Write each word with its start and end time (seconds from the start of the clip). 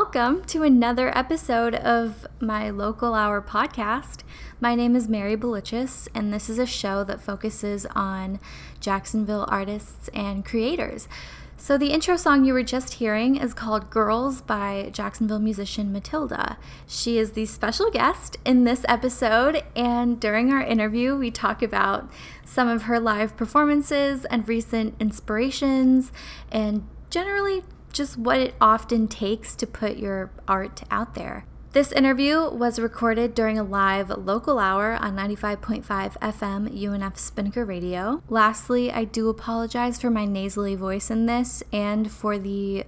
Welcome 0.00 0.44
to 0.44 0.62
another 0.62 1.10
episode 1.18 1.74
of 1.74 2.24
my 2.38 2.70
Local 2.70 3.14
Hour 3.14 3.42
podcast. 3.42 4.20
My 4.60 4.76
name 4.76 4.94
is 4.94 5.08
Mary 5.08 5.36
Belichis, 5.36 6.06
and 6.14 6.32
this 6.32 6.48
is 6.48 6.56
a 6.56 6.66
show 6.66 7.02
that 7.02 7.20
focuses 7.20 7.84
on 7.96 8.38
Jacksonville 8.78 9.44
artists 9.48 10.06
and 10.14 10.44
creators. 10.44 11.08
So, 11.56 11.76
the 11.76 11.90
intro 11.90 12.16
song 12.16 12.44
you 12.44 12.52
were 12.52 12.62
just 12.62 12.94
hearing 12.94 13.34
is 13.34 13.52
called 13.52 13.90
Girls 13.90 14.40
by 14.40 14.90
Jacksonville 14.92 15.40
musician 15.40 15.92
Matilda. 15.92 16.58
She 16.86 17.18
is 17.18 17.32
the 17.32 17.46
special 17.46 17.90
guest 17.90 18.36
in 18.44 18.62
this 18.62 18.84
episode, 18.88 19.64
and 19.74 20.20
during 20.20 20.52
our 20.52 20.62
interview, 20.62 21.16
we 21.16 21.32
talk 21.32 21.60
about 21.60 22.08
some 22.44 22.68
of 22.68 22.82
her 22.82 23.00
live 23.00 23.36
performances 23.36 24.24
and 24.26 24.46
recent 24.46 24.94
inspirations, 25.00 26.12
and 26.52 26.86
generally 27.10 27.64
just 27.92 28.16
what 28.16 28.38
it 28.38 28.54
often 28.60 29.08
takes 29.08 29.54
to 29.56 29.66
put 29.66 29.96
your 29.96 30.30
art 30.46 30.82
out 30.90 31.14
there. 31.14 31.44
This 31.72 31.92
interview 31.92 32.48
was 32.50 32.78
recorded 32.78 33.34
during 33.34 33.58
a 33.58 33.62
live 33.62 34.08
local 34.08 34.58
hour 34.58 34.94
on 34.94 35.14
95.5 35.14 35.84
FM 35.84 36.68
UNF 36.70 37.18
Spinnaker 37.18 37.64
Radio. 37.64 38.22
Lastly, 38.28 38.90
I 38.90 39.04
do 39.04 39.28
apologize 39.28 40.00
for 40.00 40.08
my 40.10 40.24
nasally 40.24 40.74
voice 40.74 41.10
in 41.10 41.26
this 41.26 41.62
and 41.70 42.10
for 42.10 42.38
the 42.38 42.84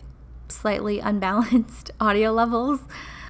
slightly 0.48 0.98
unbalanced 0.98 1.90
audio 2.00 2.32
levels, 2.32 2.80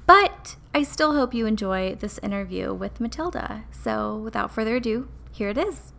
but 0.07 0.55
I 0.73 0.83
still 0.83 1.15
hope 1.15 1.33
you 1.33 1.45
enjoy 1.45 1.95
this 1.95 2.17
interview 2.23 2.73
with 2.73 3.01
Matilda. 3.01 3.65
So, 3.71 4.17
without 4.17 4.51
further 4.51 4.77
ado, 4.77 5.09
here 5.33 5.49
it 5.49 5.57
is 5.57 5.91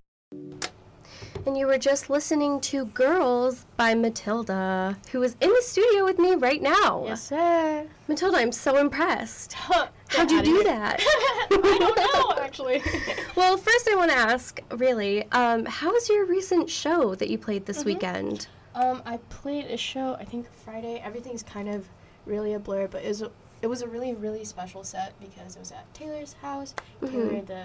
and 1.46 1.56
you 1.56 1.66
were 1.66 1.78
just 1.78 2.08
listening 2.08 2.60
to 2.60 2.86
Girls 2.86 3.66
by 3.76 3.94
Matilda, 3.94 4.96
who 5.10 5.22
is 5.22 5.36
in 5.40 5.48
the 5.48 5.62
studio 5.62 6.04
with 6.04 6.18
me 6.18 6.34
right 6.34 6.62
now. 6.62 7.04
Yes, 7.06 7.24
sir. 7.24 7.86
Matilda, 8.08 8.38
I'm 8.38 8.52
so 8.52 8.76
impressed. 8.76 9.52
How'd 10.08 10.30
you 10.30 10.42
do 10.42 10.62
that? 10.64 11.00
I 11.50 11.76
don't 11.78 11.96
know, 11.96 12.42
actually. 12.42 12.82
well, 13.36 13.56
first 13.56 13.88
I 13.90 13.96
want 13.96 14.10
to 14.10 14.16
ask, 14.16 14.60
really, 14.76 15.30
um, 15.32 15.64
how 15.64 15.92
was 15.92 16.08
your 16.08 16.26
recent 16.26 16.70
show 16.70 17.14
that 17.16 17.28
you 17.28 17.38
played 17.38 17.66
this 17.66 17.78
mm-hmm. 17.78 17.88
weekend? 17.88 18.46
Um, 18.74 19.02
I 19.04 19.16
played 19.28 19.66
a 19.66 19.76
show, 19.76 20.14
I 20.14 20.24
think 20.24 20.46
Friday. 20.64 21.02
Everything's 21.04 21.42
kind 21.42 21.68
of 21.68 21.88
really 22.24 22.54
a 22.54 22.58
blur, 22.58 22.86
but 22.86 23.04
it 23.04 23.08
was 23.08 23.22
a, 23.22 23.30
it 23.62 23.66
was 23.66 23.82
a 23.82 23.88
really, 23.88 24.14
really 24.14 24.44
special 24.44 24.84
set 24.84 25.12
because 25.20 25.56
it 25.56 25.58
was 25.58 25.72
at 25.72 25.92
Taylor's 25.92 26.34
house. 26.34 26.74
Mm-hmm. 27.02 27.28
Taylor, 27.28 27.42
the 27.42 27.64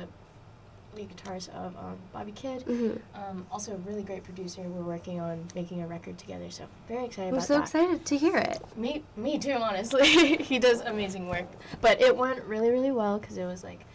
lead 0.97 1.15
guitarist 1.15 1.49
of 1.49 1.75
um, 1.77 1.97
Bobby 2.11 2.31
Kid. 2.31 2.65
Mm-hmm. 2.65 2.97
Um, 3.15 3.45
also 3.51 3.73
a 3.73 3.77
really 3.77 4.03
great 4.03 4.23
producer. 4.23 4.61
We're 4.61 4.83
working 4.83 5.19
on 5.19 5.45
making 5.55 5.81
a 5.81 5.87
record 5.87 6.17
together, 6.17 6.49
so 6.49 6.65
very 6.87 7.05
excited 7.05 7.33
I'm 7.33 7.39
so 7.41 7.55
that. 7.55 7.63
excited 7.63 8.05
to 8.05 8.17
hear 8.17 8.37
it. 8.37 8.61
Me, 8.75 9.03
me 9.15 9.37
too. 9.37 9.53
Honestly, 9.53 10.37
he 10.37 10.59
does 10.59 10.81
amazing 10.81 11.27
work. 11.29 11.45
But 11.81 12.01
it 12.01 12.15
went 12.15 12.43
really, 12.43 12.71
really 12.71 12.91
well 12.91 13.19
because 13.19 13.37
it 13.37 13.45
was 13.45 13.63
like. 13.63 13.85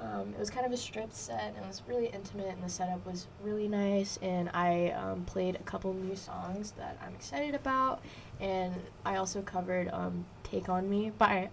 Um, 0.00 0.30
it 0.34 0.40
was 0.40 0.50
kind 0.50 0.66
of 0.66 0.72
a 0.72 0.76
stripped 0.76 1.14
set 1.14 1.54
and 1.54 1.64
it 1.64 1.68
was 1.68 1.80
really 1.86 2.06
intimate 2.06 2.48
and 2.48 2.60
the 2.60 2.68
setup 2.68 3.06
was 3.06 3.28
really 3.40 3.68
nice 3.68 4.18
and 4.20 4.50
i 4.52 4.90
um, 4.90 5.24
played 5.26 5.54
a 5.54 5.62
couple 5.62 5.94
new 5.94 6.16
songs 6.16 6.72
that 6.72 6.98
i'm 7.06 7.14
excited 7.14 7.54
about 7.54 8.02
and 8.40 8.74
i 9.06 9.14
also 9.14 9.42
covered 9.42 9.88
um, 9.92 10.24
take 10.42 10.68
on 10.68 10.90
me 10.90 11.12
by 11.18 11.48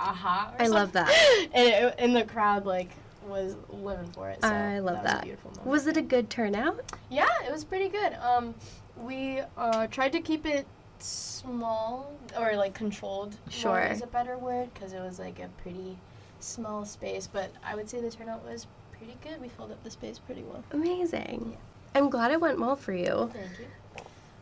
a-ha 0.00 0.52
i 0.58 0.66
love 0.66 0.90
that 0.90 1.08
and, 1.54 1.68
it, 1.68 1.94
and 2.00 2.16
the 2.16 2.24
crowd 2.24 2.66
like 2.66 2.90
was 3.28 3.56
living 3.68 4.10
for 4.12 4.30
it. 4.30 4.42
So 4.42 4.48
I 4.48 4.78
love 4.78 5.02
that. 5.02 5.24
that. 5.24 5.44
Was, 5.44 5.58
was, 5.64 5.86
it 5.86 5.96
a 5.96 6.02
good 6.02 6.30
turnout? 6.30 6.80
Yeah, 7.10 7.28
it 7.46 7.52
was 7.52 7.64
pretty 7.64 7.88
good. 7.88 8.14
Um, 8.14 8.54
we 8.96 9.40
uh, 9.56 9.86
tried 9.88 10.12
to 10.12 10.20
keep 10.20 10.46
it 10.46 10.66
small 10.98 12.12
or 12.38 12.56
like 12.56 12.74
controlled. 12.74 13.36
Sure, 13.48 13.80
is 13.80 14.02
a 14.02 14.06
better 14.06 14.38
word 14.38 14.72
because 14.74 14.92
it 14.92 15.00
was 15.00 15.18
like 15.18 15.38
a 15.38 15.48
pretty 15.62 15.96
small 16.40 16.84
space. 16.84 17.26
But 17.26 17.50
I 17.64 17.74
would 17.74 17.88
say 17.88 18.00
the 18.00 18.10
turnout 18.10 18.44
was 18.44 18.66
pretty 18.92 19.16
good. 19.22 19.40
We 19.40 19.48
filled 19.48 19.72
up 19.72 19.82
the 19.84 19.90
space 19.90 20.18
pretty 20.18 20.42
well. 20.42 20.64
Amazing. 20.72 21.50
Yeah. 21.52 22.00
I'm 22.00 22.10
glad 22.10 22.30
it 22.30 22.40
went 22.40 22.60
well 22.60 22.76
for 22.76 22.92
you. 22.92 23.30
Thank 23.32 23.58
you. 23.58 23.66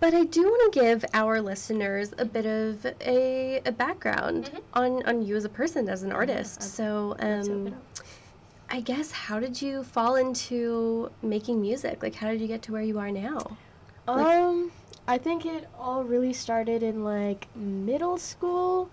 But 0.00 0.12
I 0.12 0.24
do 0.24 0.42
want 0.42 0.72
to 0.72 0.80
give 0.80 1.04
our 1.14 1.40
listeners 1.40 2.12
a 2.18 2.24
bit 2.24 2.44
of 2.44 2.84
a, 3.00 3.62
a 3.64 3.72
background 3.72 4.44
mm-hmm. 4.44 4.58
on, 4.74 5.02
on 5.06 5.24
you 5.24 5.34
as 5.34 5.46
a 5.46 5.48
person, 5.48 5.88
as 5.88 6.02
an 6.02 6.12
artist. 6.12 6.58
Yeah, 6.60 6.66
so, 6.66 7.16
um, 7.20 7.74
I 8.70 8.80
guess 8.80 9.10
how 9.10 9.38
did 9.40 9.60
you 9.60 9.84
fall 9.84 10.16
into 10.16 11.10
making 11.22 11.60
music? 11.60 12.02
Like 12.02 12.14
how 12.14 12.28
did 12.30 12.40
you 12.40 12.48
get 12.48 12.62
to 12.62 12.72
where 12.72 12.82
you 12.82 12.98
are 12.98 13.10
now? 13.10 13.56
Um 14.08 14.72
I 15.06 15.18
think 15.18 15.44
it 15.44 15.68
all 15.78 16.02
really 16.02 16.32
started 16.32 16.82
in 16.82 17.04
like 17.04 17.54
middle 17.54 18.16
school. 18.18 18.90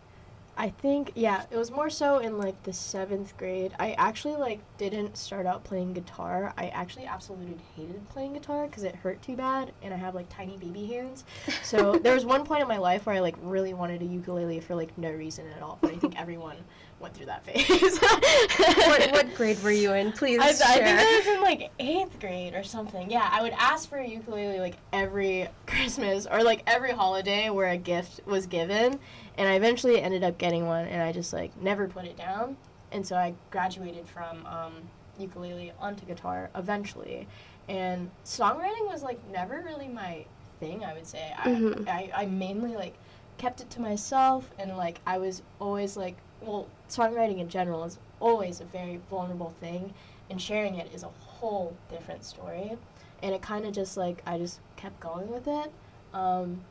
I 0.57 0.69
think 0.69 1.13
yeah, 1.15 1.45
it 1.49 1.57
was 1.57 1.71
more 1.71 1.89
so 1.89 2.19
in 2.19 2.37
like 2.37 2.61
the 2.63 2.73
seventh 2.73 3.37
grade. 3.37 3.73
I 3.79 3.93
actually 3.93 4.35
like 4.35 4.59
didn't 4.77 5.15
start 5.17 5.45
out 5.45 5.63
playing 5.63 5.93
guitar. 5.93 6.53
I 6.57 6.67
actually 6.67 7.05
absolutely 7.05 7.57
hated 7.75 8.07
playing 8.09 8.33
guitar 8.33 8.67
because 8.67 8.83
it 8.83 8.95
hurt 8.95 9.21
too 9.21 9.38
bad, 9.38 9.71
and 9.81 9.93
I 9.93 9.97
have 9.97 10.13
like 10.13 10.27
tiny 10.29 10.57
baby 10.57 10.85
hands. 10.88 11.23
So 11.63 11.93
there 12.03 12.13
was 12.13 12.25
one 12.25 12.45
point 12.45 12.61
in 12.61 12.67
my 12.67 12.77
life 12.77 13.05
where 13.05 13.15
I 13.15 13.19
like 13.21 13.35
really 13.41 13.73
wanted 13.73 14.01
a 14.01 14.05
ukulele 14.05 14.59
for 14.59 14.75
like 14.75 14.95
no 14.97 15.11
reason 15.11 15.45
at 15.55 15.63
all. 15.63 15.79
But 15.81 15.93
I 15.93 15.95
think 15.95 16.19
everyone 16.19 16.57
went 17.01 17.16
through 17.16 17.25
that 17.28 17.44
phase. 17.44 17.97
what, 18.88 19.12
what 19.12 19.35
grade 19.35 19.62
were 19.63 19.72
you 19.72 19.94
in? 19.94 20.12
Please 20.12 20.39
I, 20.39 20.51
share. 20.53 20.84
I 20.84 20.85
think 20.85 21.00
I 21.00 21.17
was 21.17 21.28
in 21.28 21.41
like 21.41 21.72
eighth 21.79 22.19
grade 22.19 22.53
or 22.53 22.63
something. 22.63 23.09
Yeah, 23.09 23.28
I 23.31 23.41
would 23.41 23.53
ask 23.53 23.89
for 23.89 23.97
a 23.97 24.07
ukulele 24.07 24.59
like 24.59 24.75
every 24.94 25.47
Christmas 25.66 26.25
or 26.25 26.44
like 26.44 26.63
every 26.67 26.91
holiday 26.91 27.50
where 27.50 27.69
a 27.69 27.78
gift 27.78 28.22
was 28.25 28.45
given, 28.45 29.00
and 29.38 29.47
I 29.47 29.53
eventually 29.53 30.01
ended 30.01 30.23
up 30.23 30.38
getting 30.38 30.67
one, 30.67 30.88
and 30.88 31.01
I 31.01 31.12
just 31.12 31.34
like 31.34 31.56
never 31.62 31.88
put 31.88 32.06
it 32.06 32.17
down, 32.17 32.57
and 32.91 33.06
so 33.06 33.16
I 33.16 33.33
graduated 33.50 34.07
from 34.07 34.45
um, 34.45 34.73
ukulele 35.18 35.73
onto 35.79 36.06
guitar 36.06 36.50
eventually, 36.56 37.28
and 37.68 38.09
songwriting 38.25 38.88
was 38.88 39.03
like 39.03 39.19
never 39.31 39.63
really 39.66 39.88
my 39.88 40.25
thing. 40.59 40.85
I 40.85 40.94
would 40.94 41.07
say 41.07 41.33
mm-hmm. 41.38 41.88
I, 41.88 42.12
I 42.16 42.23
I 42.23 42.25
mainly 42.28 42.75
like 42.75 42.95
kept 43.41 43.59
it 43.59 43.69
to 43.72 43.81
myself 43.81 44.47
and 44.59 44.78
like 44.78 45.01
I 45.07 45.18
was 45.18 45.41
always 45.59 45.97
like 45.97 46.16
well, 46.41 46.68
songwriting 46.90 47.40
in 47.40 47.50
general 47.50 47.84
is 47.84 47.97
always 48.19 48.62
a 48.62 48.66
very 48.66 49.00
vulnerable 49.09 49.53
thing, 49.59 49.94
and 50.29 50.41
sharing 50.41 50.75
it 50.75 50.94
is 50.94 51.03
a 51.03 51.07
whole 51.07 51.75
different 51.90 52.24
story. 52.24 52.78
And 53.24 53.35
it 53.35 53.41
kind 53.41 53.66
of 53.66 53.74
just 53.74 53.97
like 53.97 54.22
I 54.25 54.38
just 54.38 54.59
kept 54.75 55.00
going 55.00 55.30
with 55.30 55.47
it. 55.47 55.72
Um, 56.13 56.62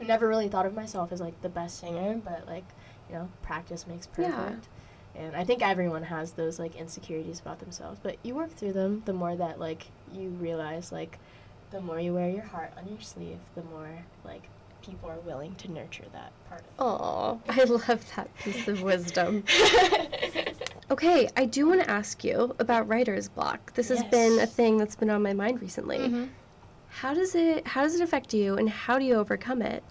I 0.00 0.04
never 0.04 0.28
really 0.28 0.48
thought 0.48 0.66
of 0.66 0.74
myself 0.74 1.12
as 1.12 1.20
like 1.20 1.40
the 1.42 1.48
best 1.48 1.80
singer, 1.80 2.20
but 2.24 2.46
like 2.46 2.64
you 3.08 3.14
know, 3.14 3.28
practice 3.42 3.86
makes 3.86 4.06
perfect. 4.06 4.34
Yeah. 5.14 5.22
And 5.22 5.36
I 5.36 5.44
think 5.44 5.62
everyone 5.62 6.04
has 6.04 6.32
those 6.32 6.58
like 6.58 6.74
insecurities 6.76 7.40
about 7.40 7.58
themselves, 7.58 8.00
but 8.02 8.16
you 8.22 8.34
work 8.34 8.50
through 8.50 8.72
them. 8.72 9.02
The 9.04 9.12
more 9.12 9.36
that 9.36 9.60
like 9.60 9.88
you 10.12 10.28
realize, 10.28 10.90
like, 10.90 11.18
the 11.70 11.80
more 11.80 12.00
you 12.00 12.14
wear 12.14 12.30
your 12.30 12.44
heart 12.44 12.72
on 12.78 12.88
your 12.88 13.00
sleeve, 13.00 13.38
the 13.54 13.62
more 13.62 14.04
like 14.24 14.48
people 14.82 15.08
are 15.10 15.20
willing 15.20 15.54
to 15.56 15.70
nurture 15.70 16.04
that 16.12 16.32
part. 16.48 16.60
Of. 16.60 16.66
Oh, 16.78 17.40
I 17.48 17.64
love 17.64 18.04
that 18.16 18.34
piece 18.38 18.68
of 18.68 18.82
wisdom. 18.82 19.44
okay, 20.90 21.28
I 21.36 21.44
do 21.44 21.66
want 21.68 21.82
to 21.82 21.90
ask 21.90 22.22
you 22.24 22.54
about 22.58 22.88
writer's 22.88 23.28
block. 23.28 23.74
This 23.74 23.90
yes. 23.90 24.00
has 24.00 24.10
been 24.10 24.40
a 24.40 24.46
thing 24.46 24.76
that's 24.76 24.96
been 24.96 25.10
on 25.10 25.22
my 25.22 25.32
mind 25.32 25.62
recently. 25.62 25.98
Mm-hmm. 25.98 26.24
How 26.88 27.14
does 27.14 27.34
it 27.34 27.66
how 27.66 27.82
does 27.82 27.94
it 27.94 28.02
affect 28.02 28.34
you 28.34 28.56
and 28.56 28.68
how 28.68 28.98
do 28.98 29.04
you 29.04 29.14
overcome 29.14 29.62
it? 29.62 29.82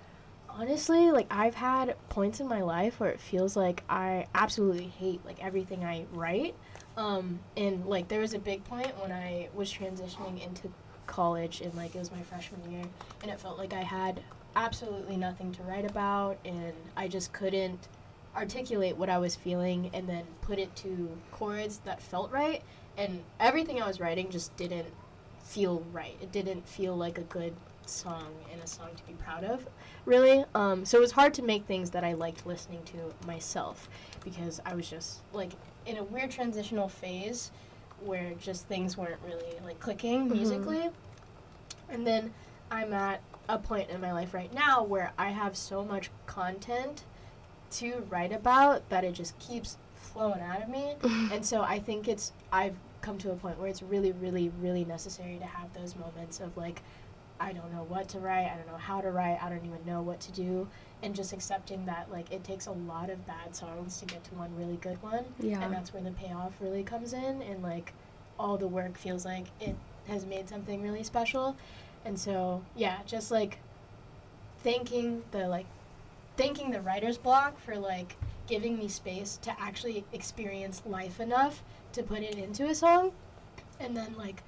Honestly, 0.49 1.11
like 1.11 1.27
I've 1.31 1.55
had 1.55 1.95
points 2.09 2.39
in 2.39 2.47
my 2.47 2.61
life 2.61 2.99
where 2.99 3.09
it 3.09 3.19
feels 3.19 3.55
like 3.55 3.83
I 3.89 4.27
absolutely 4.35 4.87
hate 4.87 5.25
like 5.25 5.43
everything 5.43 5.83
I 5.83 6.05
write. 6.11 6.55
Um, 6.97 7.39
and 7.57 7.85
like 7.85 8.09
there 8.09 8.19
was 8.19 8.33
a 8.33 8.39
big 8.39 8.63
point 8.65 8.99
when 8.99 9.11
I 9.11 9.49
was 9.55 9.73
transitioning 9.73 10.45
into 10.45 10.69
college 11.07 11.61
and 11.61 11.73
like 11.75 11.95
it 11.95 11.99
was 11.99 12.11
my 12.11 12.21
freshman 12.21 12.71
year 12.71 12.83
and 13.21 13.31
it 13.31 13.39
felt 13.39 13.57
like 13.57 13.73
I 13.73 13.81
had 13.81 14.21
absolutely 14.55 15.17
nothing 15.17 15.51
to 15.53 15.63
write 15.63 15.89
about, 15.89 16.37
and 16.45 16.73
I 16.95 17.07
just 17.07 17.33
couldn't 17.33 17.87
articulate 18.35 18.97
what 18.97 19.09
I 19.09 19.17
was 19.17 19.35
feeling 19.35 19.89
and 19.93 20.07
then 20.07 20.23
put 20.41 20.57
it 20.57 20.75
to 20.77 21.09
chords 21.31 21.79
that 21.79 22.01
felt 22.01 22.31
right. 22.31 22.61
And 22.97 23.23
everything 23.39 23.81
I 23.81 23.87
was 23.87 23.99
writing 23.99 24.29
just 24.29 24.55
didn't 24.57 24.87
feel 25.43 25.83
right. 25.91 26.15
It 26.21 26.31
didn't 26.31 26.67
feel 26.67 26.95
like 26.95 27.17
a 27.17 27.23
good 27.23 27.53
song 27.85 28.33
and 28.51 28.61
a 28.61 28.67
song 28.67 28.89
to 28.95 29.03
be 29.05 29.13
proud 29.13 29.43
of, 29.43 29.67
really. 30.05 30.45
Um, 30.55 30.85
so 30.85 30.97
it 30.97 31.01
was 31.01 31.11
hard 31.11 31.33
to 31.35 31.41
make 31.41 31.65
things 31.65 31.91
that 31.91 32.03
I 32.03 32.13
liked 32.13 32.45
listening 32.45 32.83
to 32.85 33.27
myself 33.27 33.89
because 34.23 34.61
I 34.65 34.75
was 34.75 34.89
just 34.89 35.19
like 35.33 35.51
in 35.85 35.97
a 35.97 36.03
weird 36.03 36.31
transitional 36.31 36.87
phase 36.87 37.51
where 38.03 38.33
just 38.39 38.67
things 38.67 38.97
weren't 38.97 39.19
really 39.25 39.57
like 39.63 39.79
clicking 39.79 40.25
mm-hmm. 40.25 40.37
musically. 40.37 40.89
And 41.89 42.07
then 42.07 42.33
I'm 42.69 42.93
at 42.93 43.21
a 43.49 43.57
point 43.57 43.89
in 43.89 44.01
my 44.01 44.11
life 44.13 44.33
right 44.33 44.53
now 44.53 44.83
where 44.83 45.11
I 45.17 45.29
have 45.29 45.55
so 45.57 45.83
much 45.83 46.09
content 46.25 47.03
to 47.71 48.05
write 48.09 48.31
about 48.31 48.87
that 48.89 49.03
it 49.03 49.13
just 49.13 49.37
keeps 49.39 49.77
flowing 49.95 50.41
out 50.41 50.61
of 50.61 50.69
me. 50.69 50.95
and 51.31 51.45
so 51.45 51.61
I 51.61 51.79
think 51.79 52.07
it's 52.07 52.33
I've 52.51 52.75
come 53.01 53.17
to 53.19 53.31
a 53.31 53.35
point 53.35 53.59
where 53.59 53.67
it's 53.67 53.81
really 53.81 54.11
really 54.11 54.51
really 54.59 54.85
necessary 54.85 55.37
to 55.39 55.45
have 55.45 55.73
those 55.73 55.95
moments 55.95 56.39
of 56.39 56.55
like 56.55 56.81
I 57.39 57.53
don't 57.53 57.73
know 57.73 57.85
what 57.89 58.07
to 58.09 58.19
write, 58.19 58.51
I 58.53 58.55
don't 58.55 58.67
know 58.67 58.77
how 58.77 59.01
to 59.01 59.09
write, 59.09 59.39
I 59.41 59.49
don't 59.49 59.65
even 59.65 59.83
know 59.83 60.03
what 60.03 60.19
to 60.21 60.31
do. 60.31 60.67
And 61.01 61.15
just 61.15 61.33
accepting 61.33 61.85
that 61.87 62.11
like 62.11 62.31
it 62.31 62.43
takes 62.43 62.67
a 62.67 62.71
lot 62.71 63.09
of 63.09 63.25
bad 63.25 63.55
songs 63.55 63.99
to 63.99 64.05
get 64.05 64.23
to 64.25 64.35
one 64.35 64.55
really 64.55 64.77
good 64.77 65.01
one. 65.01 65.25
Yeah. 65.39 65.61
And 65.63 65.73
that's 65.73 65.93
where 65.93 66.03
the 66.03 66.11
payoff 66.11 66.53
really 66.59 66.83
comes 66.83 67.13
in 67.13 67.41
and 67.41 67.63
like 67.63 67.93
all 68.37 68.57
the 68.57 68.67
work 68.67 68.97
feels 68.97 69.25
like 69.25 69.47
it 69.59 69.75
has 70.07 70.25
made 70.25 70.47
something 70.49 70.83
really 70.83 71.03
special. 71.03 71.55
And 72.05 72.19
so 72.19 72.63
yeah, 72.75 72.99
just 73.05 73.31
like 73.31 73.59
thanking 74.63 75.23
the 75.31 75.47
like 75.47 75.65
thanking 76.37 76.71
the 76.71 76.81
writer's 76.81 77.17
block 77.17 77.59
for 77.59 77.75
like 77.75 78.15
giving 78.47 78.77
me 78.77 78.87
space 78.87 79.37
to 79.41 79.61
actually 79.61 80.03
experience 80.13 80.81
life 80.85 81.19
enough 81.19 81.63
to 81.93 82.03
put 82.03 82.19
it 82.19 82.35
into 82.35 82.65
a 82.65 82.75
song 82.75 83.11
and 83.79 83.95
then 83.95 84.13
like 84.17 84.43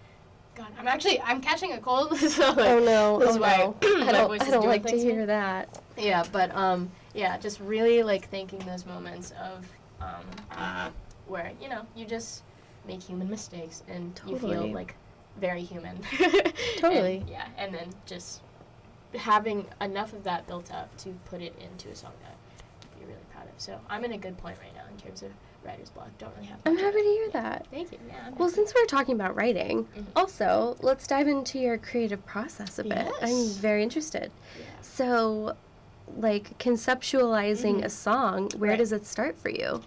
god 0.55 0.67
i'm 0.77 0.87
actually 0.87 1.19
i'm 1.21 1.41
catching 1.41 1.73
a 1.73 1.79
cold 1.79 2.15
so 2.17 2.51
like, 2.51 2.57
oh 2.59 2.79
no, 2.79 3.19
this 3.19 3.29
oh 3.29 3.31
is 3.31 3.35
no. 3.35 3.39
my 3.99 4.09
I 4.09 4.11
don't, 4.11 4.41
I 4.41 4.49
don't 4.49 4.65
like 4.67 4.85
to 4.87 4.97
hear 4.97 5.25
that. 5.25 5.81
yeah 5.97 6.23
but 6.31 6.55
um 6.55 6.91
yeah 7.13 7.37
just 7.37 7.59
really 7.59 8.03
like 8.03 8.29
thanking 8.29 8.59
those 8.59 8.85
moments 8.85 9.31
of 9.41 9.67
um 10.01 10.91
where 11.27 11.51
you 11.61 11.69
know 11.69 11.85
you 11.95 12.05
just 12.05 12.43
make 12.85 13.01
human 13.01 13.29
mistakes 13.29 13.83
and 13.87 14.19
you 14.27 14.37
feel 14.37 14.71
like 14.71 14.95
very 15.39 15.63
human 15.63 15.99
Totally. 16.77 17.17
And, 17.17 17.29
yeah 17.29 17.47
and 17.57 17.73
then 17.73 17.89
just 18.05 18.41
having 19.15 19.65
enough 19.81 20.13
of 20.13 20.23
that 20.23 20.47
built 20.47 20.71
up 20.73 20.95
to 20.97 21.09
put 21.25 21.41
it 21.41 21.53
into 21.59 21.89
a 21.89 21.95
song 21.95 22.11
that 22.23 22.35
I'd 22.93 22.99
be 22.99 23.05
really 23.05 23.19
proud 23.31 23.45
of 23.45 23.53
so 23.57 23.79
i'm 23.89 24.03
in 24.05 24.13
a 24.13 24.17
good 24.17 24.37
point 24.37 24.57
right 24.61 24.73
now 24.75 24.83
in 24.91 24.97
terms 24.99 25.21
of 25.23 25.31
writer's 25.63 25.89
block 25.89 26.09
don't 26.17 26.33
really 26.35 26.47
have 26.47 26.59
I'm 26.65 26.77
happy 26.77 26.97
to 26.97 27.03
hear 27.03 27.29
that. 27.31 27.67
thank 27.71 27.91
you 27.91 27.97
yeah 28.07 28.15
I'm 28.27 28.35
Well, 28.35 28.49
since 28.49 28.73
we're 28.75 28.85
talking 28.85 29.15
about 29.15 29.35
writing, 29.35 29.85
Mhm. 29.95 30.05
also 30.15 30.75
let's 30.81 31.07
dive 31.07 31.27
into 31.27 31.57
your 31.59 31.77
creative 31.77 32.25
process 32.25 32.79
a 32.79 32.83
bit. 32.83 32.91
Yes. 32.97 33.13
I'm 33.21 33.61
very 33.61 33.81
interested. 33.81 34.29
yeah. 34.59 34.65
So, 34.81 35.55
like 36.17 36.57
conceptualizing 36.59 37.79
Mhm. 37.79 37.85
a 37.85 37.89
song, 37.89 38.49
where 38.57 38.71
Right. 38.71 38.77
does 38.79 38.91
it 38.91 39.05
start 39.05 39.37
for 39.37 39.49
you? 39.49 39.81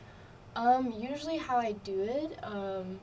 Um, 0.54 0.92
usually 0.98 1.36
how 1.36 1.58
I 1.58 1.72
do 1.72 2.00
it, 2.04 2.38
um, 2.42 2.98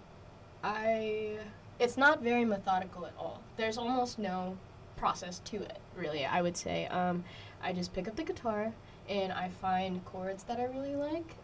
I 0.63 1.38
it's 1.79 1.97
not 1.97 2.21
very 2.21 2.45
methodical 2.45 3.05
at 3.05 3.13
all. 3.17 3.41
There's 3.57 3.77
almost 3.77 4.19
no 4.19 4.57
process 4.95 5.39
to 5.45 5.57
it, 5.57 5.79
really. 5.97 6.25
I 6.25 6.41
would 6.41 6.57
say. 6.57 6.87
Um, 6.87 7.23
I 7.61 7.73
just 7.73 7.93
pick 7.93 8.07
up 8.07 8.15
the 8.15 8.23
guitar 8.23 8.73
and 9.09 9.31
I 9.31 9.49
find 9.49 10.03
chords 10.05 10.43
that 10.43 10.59
I 10.59 10.65
really 10.65 10.95
like. 10.95 11.35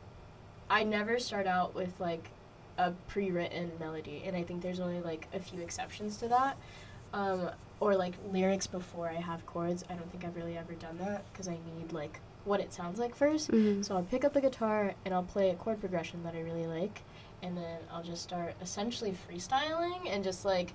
I 0.70 0.84
never 0.84 1.20
start 1.20 1.48
out 1.48 1.74
with 1.76 2.00
like 2.00 2.30
a 2.78 2.92
pre-written 3.08 3.72
melody, 3.80 4.24
and 4.26 4.36
I 4.36 4.44
think 4.44 4.62
there's 4.62 4.80
only 4.80 5.02
like 5.02 5.28
a 5.34 5.40
few 5.40 5.62
exceptions 5.62 6.18
to 6.18 6.28
that. 6.30 6.58
Um, 7.14 7.50
or 7.80 7.96
like 7.96 8.14
lyrics 8.32 8.68
before 8.68 9.10
I 9.10 9.16
have 9.22 9.46
chords. 9.46 9.84
I 9.90 9.94
don't 9.94 10.10
think 10.12 10.26
I've 10.26 10.36
really 10.36 10.58
ever 10.58 10.74
done 10.74 10.98
that 11.00 11.24
because 11.32 11.48
I 11.48 11.58
need 11.78 11.92
like 11.92 12.20
what 12.46 12.60
it 12.60 12.74
sounds 12.74 13.00
like 13.00 13.16
1st 13.16 13.52
Mhm. 13.52 13.86
so 13.86 13.96
I'll 13.96 14.04
pick 14.04 14.24
up 14.24 14.34
the 14.34 14.42
guitar 14.42 14.94
and 15.06 15.14
I'll 15.14 15.24
play 15.24 15.50
a 15.50 15.56
chord 15.56 15.80
progression 15.80 16.24
that 16.24 16.34
I 16.36 16.42
really 16.42 16.66
like, 16.68 17.02
and 17.44 17.56
then 17.58 17.80
I'll 17.92 18.04
just 18.04 18.24
start 18.24 18.54
essentially 18.62 19.14
freestyling 19.30 20.08
and 20.10 20.24
just 20.24 20.46
like 20.46 20.74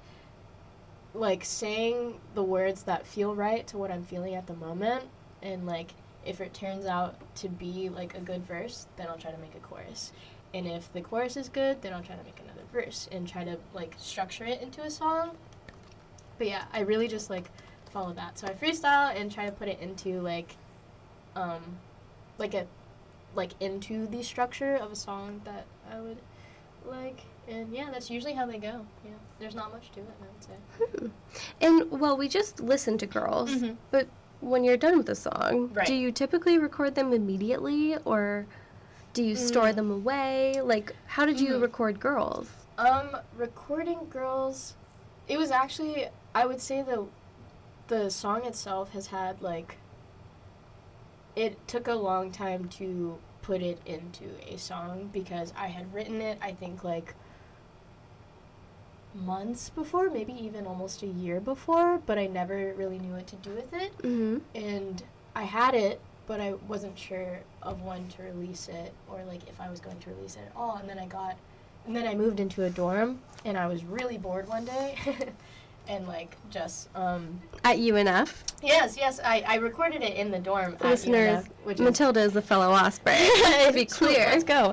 like 1.14 1.44
saying 1.44 2.18
the 2.34 2.42
words 2.42 2.82
that 2.84 3.06
feel 3.06 3.34
right 3.34 3.66
to 3.68 3.78
what 3.78 3.90
I'm 3.90 4.02
feeling 4.04 4.34
at 4.34 4.46
the 4.46 4.54
moment, 4.54 5.04
and 5.42 5.66
like 5.66 5.94
if 6.24 6.40
it 6.40 6.52
turns 6.54 6.86
out 6.86 7.16
to 7.36 7.48
be 7.48 7.88
like 7.88 8.14
a 8.16 8.20
good 8.20 8.46
verse, 8.46 8.86
then 8.96 9.06
I'll 9.08 9.18
try 9.18 9.30
to 9.30 9.38
make 9.38 9.54
a 9.54 9.60
chorus. 9.60 10.12
And 10.54 10.66
if 10.66 10.92
the 10.92 11.00
chorus 11.02 11.36
is 11.36 11.48
good, 11.48 11.82
then 11.82 11.92
I'll 11.92 12.02
try 12.02 12.16
to 12.16 12.22
make 12.24 12.40
another 12.40 12.62
verse 12.72 13.08
and 13.12 13.28
try 13.28 13.44
to 13.44 13.58
like 13.74 13.94
structure 13.98 14.44
it 14.44 14.60
into 14.62 14.82
a 14.82 14.90
song. 14.90 15.36
But 16.38 16.46
yeah, 16.48 16.64
I 16.72 16.80
really 16.80 17.08
just 17.08 17.30
like 17.30 17.50
follow 17.90 18.12
that. 18.14 18.38
So 18.38 18.46
I 18.46 18.52
freestyle 18.52 19.14
and 19.14 19.30
try 19.30 19.46
to 19.46 19.52
put 19.52 19.68
it 19.68 19.78
into 19.80 20.20
like 20.20 20.56
um 21.36 21.62
like 22.38 22.54
a 22.54 22.66
like 23.34 23.52
into 23.60 24.06
the 24.06 24.22
structure 24.22 24.76
of 24.76 24.92
a 24.92 24.96
song 24.96 25.40
that 25.44 25.66
I 25.92 26.00
would 26.00 26.18
like. 26.86 27.20
And 27.48 27.72
yeah, 27.74 27.90
that's 27.92 28.10
usually 28.10 28.32
how 28.32 28.46
they 28.46 28.58
go. 28.58 28.86
Yeah. 29.04 29.10
There's 29.38 29.54
not 29.54 29.72
much 29.72 29.90
to 29.92 30.00
it, 30.00 30.06
I 30.20 30.26
would 30.32 30.44
say. 30.44 30.98
Hmm. 30.98 31.08
And 31.60 31.90
well, 32.00 32.16
we 32.16 32.28
just 32.28 32.60
listen 32.60 32.96
to 32.98 33.06
girls, 33.06 33.50
Mhm. 33.50 33.76
but 33.90 34.06
when 34.40 34.62
you're 34.64 34.76
done 34.76 34.96
with 34.98 35.08
a 35.08 35.14
song, 35.14 35.70
Right. 35.74 35.86
do 35.86 35.94
you 35.94 36.12
typically 36.12 36.58
record 36.58 36.94
them 36.94 37.12
immediately 37.12 37.96
or 38.04 38.46
do 39.14 39.22
you 39.22 39.34
store 39.36 39.68
Mm. 39.68 39.74
them 39.76 39.90
away? 39.90 40.60
Like, 40.62 40.94
how 41.06 41.24
did 41.26 41.40
you 41.40 41.54
Mhm. 41.54 41.62
record 41.62 42.00
girls? 42.00 42.48
Um, 42.78 43.16
recording 43.36 44.08
girls, 44.10 44.74
it 45.28 45.38
was 45.38 45.50
actually 45.50 46.06
I 46.34 46.46
would 46.46 46.60
say 46.60 46.82
the 46.82 47.06
the 47.88 48.10
song 48.10 48.44
itself 48.44 48.90
has 48.92 49.08
had 49.08 49.42
like 49.42 49.76
it 51.36 51.66
took 51.66 51.88
a 51.88 51.94
long 51.94 52.30
time 52.30 52.68
to 52.68 53.18
put 53.42 53.60
it 53.60 53.78
into 53.84 54.24
a 54.48 54.56
song 54.56 55.10
because 55.12 55.52
I 55.56 55.66
had 55.68 55.92
written 55.92 56.20
it 56.20 56.38
I 56.40 56.52
think 56.52 56.82
like 56.84 57.14
months 59.14 59.70
before, 59.70 60.10
maybe 60.10 60.32
even 60.32 60.66
almost 60.66 61.02
a 61.02 61.06
year 61.06 61.38
before, 61.40 61.98
but 62.04 62.18
I 62.18 62.26
never 62.26 62.74
really 62.74 62.98
knew 62.98 63.12
what 63.12 63.26
to 63.28 63.36
do 63.36 63.50
with 63.50 63.72
it 63.72 63.96
Mm-hmm. 63.98 64.38
and 64.54 65.02
I 65.36 65.44
had 65.44 65.74
it, 65.74 66.00
but 66.26 66.40
I 66.40 66.54
wasn't 66.68 66.98
sure 66.98 67.40
of 67.62 67.82
when 67.82 68.08
to 68.08 68.22
release 68.22 68.68
it 68.68 68.92
or 69.08 69.22
like 69.24 69.48
if 69.48 69.60
I 69.60 69.68
was 69.70 69.80
going 69.80 69.98
to 70.00 70.10
release 70.10 70.36
it 70.36 70.42
at 70.46 70.52
all. 70.56 70.76
And 70.76 70.88
then 70.88 70.98
I 70.98 71.06
got, 71.06 71.36
and 71.86 71.94
then 71.94 72.06
I 72.06 72.14
moved 72.14 72.40
into 72.40 72.64
a 72.64 72.70
dorm, 72.70 73.20
and 73.44 73.56
I 73.56 73.66
was 73.66 73.84
really 73.84 74.18
bored 74.18 74.48
one 74.48 74.64
day, 74.64 74.96
and 75.88 76.06
like 76.06 76.36
just 76.50 76.88
um 76.96 77.40
At 77.62 77.76
UNF, 77.76 78.42
yes 78.62 78.96
yes 78.96 79.20
I, 79.22 79.44
I 79.46 79.56
recorded 79.56 80.02
it 80.02 80.16
in 80.16 80.30
the 80.30 80.38
dorm. 80.38 80.76
listeners, 80.80 81.44
UNF, 81.44 81.48
which 81.64 81.76
is 81.78 81.84
Matilda 81.84 82.20
is 82.20 82.32
the 82.32 82.42
fellow 82.42 82.70
Osprey. 82.72 83.12
to 83.66 83.72
be 83.74 83.84
clear. 83.84 84.26
Let's 84.26 84.44
go. 84.44 84.72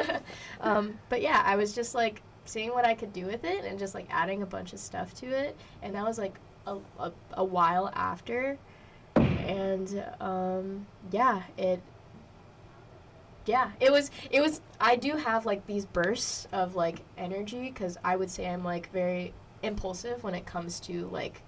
um, 0.60 0.98
but 1.08 1.22
yeah, 1.22 1.42
I 1.44 1.56
was 1.56 1.72
just 1.74 1.94
like 1.94 2.22
seeing 2.44 2.70
what 2.70 2.84
I 2.84 2.94
could 2.94 3.12
do 3.12 3.26
with 3.26 3.44
it 3.44 3.64
and 3.64 3.78
just 3.78 3.94
like 3.94 4.06
adding 4.10 4.42
a 4.42 4.46
bunch 4.46 4.72
of 4.72 4.78
stuff 4.78 5.14
to 5.14 5.26
it, 5.26 5.56
and 5.82 5.94
that 5.94 6.04
was 6.04 6.18
like 6.18 6.38
a, 6.66 6.76
a, 6.98 7.12
a 7.34 7.44
while 7.44 7.90
after, 7.94 8.58
and 9.16 10.04
um, 10.20 10.86
yeah, 11.10 11.42
it. 11.58 11.80
Yeah, 13.46 13.70
it 13.80 13.92
was. 13.92 14.10
It 14.30 14.40
was. 14.40 14.60
I 14.80 14.96
do 14.96 15.16
have 15.16 15.44
like 15.46 15.66
these 15.66 15.84
bursts 15.84 16.48
of 16.52 16.74
like 16.76 17.00
energy 17.18 17.68
because 17.70 17.98
I 18.04 18.16
would 18.16 18.30
say 18.30 18.46
I'm 18.48 18.64
like 18.64 18.90
very 18.92 19.34
impulsive 19.62 20.22
when 20.22 20.34
it 20.34 20.44
comes 20.46 20.78
to 20.80 21.06
like 21.08 21.40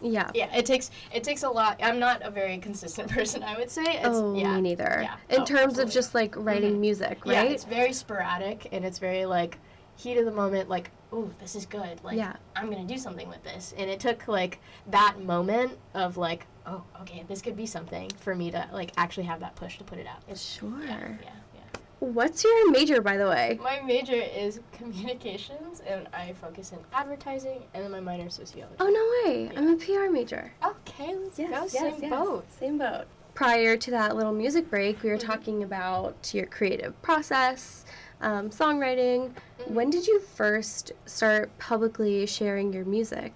Yeah. 0.00 0.30
yeah 0.34 0.54
it 0.56 0.64
takes 0.66 0.90
it 1.12 1.22
takes 1.22 1.42
a 1.42 1.48
lot 1.50 1.78
i'm 1.82 1.98
not 1.98 2.22
a 2.22 2.30
very 2.30 2.56
consistent 2.58 3.10
person 3.16 3.42
i 3.42 3.56
would 3.58 3.70
say 3.70 3.82
it's, 3.84 4.06
oh, 4.06 4.34
yeah 4.34 4.54
me 4.56 4.62
neither. 4.62 5.00
yeah. 5.02 5.16
In 5.28 5.42
Oh, 5.42 5.44
terms 5.44 5.78
of 5.78 5.90
just 5.90 6.14
like 6.14 6.34
writing 6.36 6.76
Mhm. 6.76 6.80
music, 6.80 7.18
yeah 7.26 7.42
it's 7.42 7.64
very 7.64 7.92
sporadic 7.92 8.68
and 8.72 8.84
it's 8.86 8.98
very 8.98 9.26
like 9.26 9.58
heat 9.96 10.16
of 10.18 10.24
the 10.24 10.30
moment 10.32 10.68
like 10.70 10.90
ooh 11.12 11.30
this 11.40 11.54
is 11.54 11.66
good 11.66 12.02
like 12.02 12.16
Yeah. 12.16 12.36
i'm 12.56 12.70
gonna 12.70 12.84
do 12.86 12.96
something 12.98 13.28
with 13.28 13.42
this 13.44 13.74
and 13.76 13.90
it 13.90 14.00
took 14.00 14.26
like 14.26 14.60
that 14.88 15.20
moment 15.22 15.78
of 15.92 16.16
like 16.16 16.46
oh 16.66 16.82
okay 17.00 17.24
this 17.28 17.42
could 17.42 17.56
be 17.56 17.66
something 17.66 18.10
for 18.20 18.34
me 18.34 18.50
to 18.50 18.68
like 18.72 18.92
actually 18.96 19.24
have 19.24 19.40
that 19.40 19.54
push 19.56 19.78
to 19.78 19.84
put 19.84 19.98
it 19.98 20.06
out 20.06 20.22
it's 20.28 20.42
Sure. 20.42 20.70
yeah 20.86 20.98
yeah 21.22 21.30
yeah 21.54 21.60
What's 22.00 22.44
your 22.44 22.70
major, 22.70 23.00
by 23.00 23.16
the 23.16 23.26
way? 23.28 23.58
my 23.62 23.80
major 23.80 24.12
is 24.14 24.60
communications 24.72 25.80
and 25.86 26.06
i 26.12 26.32
focus 26.34 26.72
in 26.72 26.78
advertising 26.92 27.62
and 27.74 27.84
then 27.84 27.90
my 27.90 28.00
minor 28.00 28.26
is 28.26 28.34
sociology 28.34 28.76
Oh 28.80 28.88
no 28.88 29.30
way! 29.32 29.50
I'm 29.56 29.68
a 29.74 29.76
PR 29.76 30.10
major. 30.10 30.52
okay 30.64 31.14
let's 31.16 31.38
go 31.38 31.66
same 31.66 32.10
boat 32.10 32.44
Same 32.52 32.78
boat. 32.78 33.04
Prior 33.34 33.76
to 33.76 33.90
that 33.90 34.14
little 34.14 34.32
music 34.32 34.70
break, 34.70 35.02
we 35.02 35.10
were 35.10 35.16
Mhm. 35.16 35.26
talking 35.26 35.62
about 35.64 36.32
your 36.32 36.46
creative 36.46 37.00
process, 37.02 37.84
um, 38.20 38.50
songwriting. 38.50 39.32
Mhm. 39.58 39.70
When 39.72 39.90
did 39.90 40.06
you 40.06 40.20
first 40.20 40.92
start 41.04 41.50
publicly 41.58 42.26
sharing 42.26 42.72
your 42.72 42.84
music? 42.84 43.34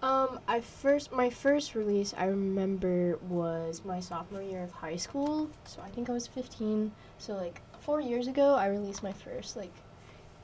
Um, 0.00 0.38
I 0.46 0.60
first 0.60 1.10
my 1.12 1.28
first 1.28 1.74
release 1.74 2.14
I 2.16 2.26
remember 2.26 3.18
was 3.28 3.82
my 3.84 3.98
sophomore 3.98 4.42
year 4.42 4.62
of 4.62 4.70
high 4.70 4.96
school. 4.96 5.50
So 5.64 5.82
I 5.82 5.88
think 5.88 6.08
I 6.08 6.12
was 6.12 6.26
15. 6.26 6.92
So 7.18 7.34
like 7.34 7.60
4 7.80 8.00
years 8.00 8.28
ago 8.28 8.54
I 8.54 8.68
released 8.68 9.02
my 9.02 9.12
first 9.12 9.56
like 9.56 9.72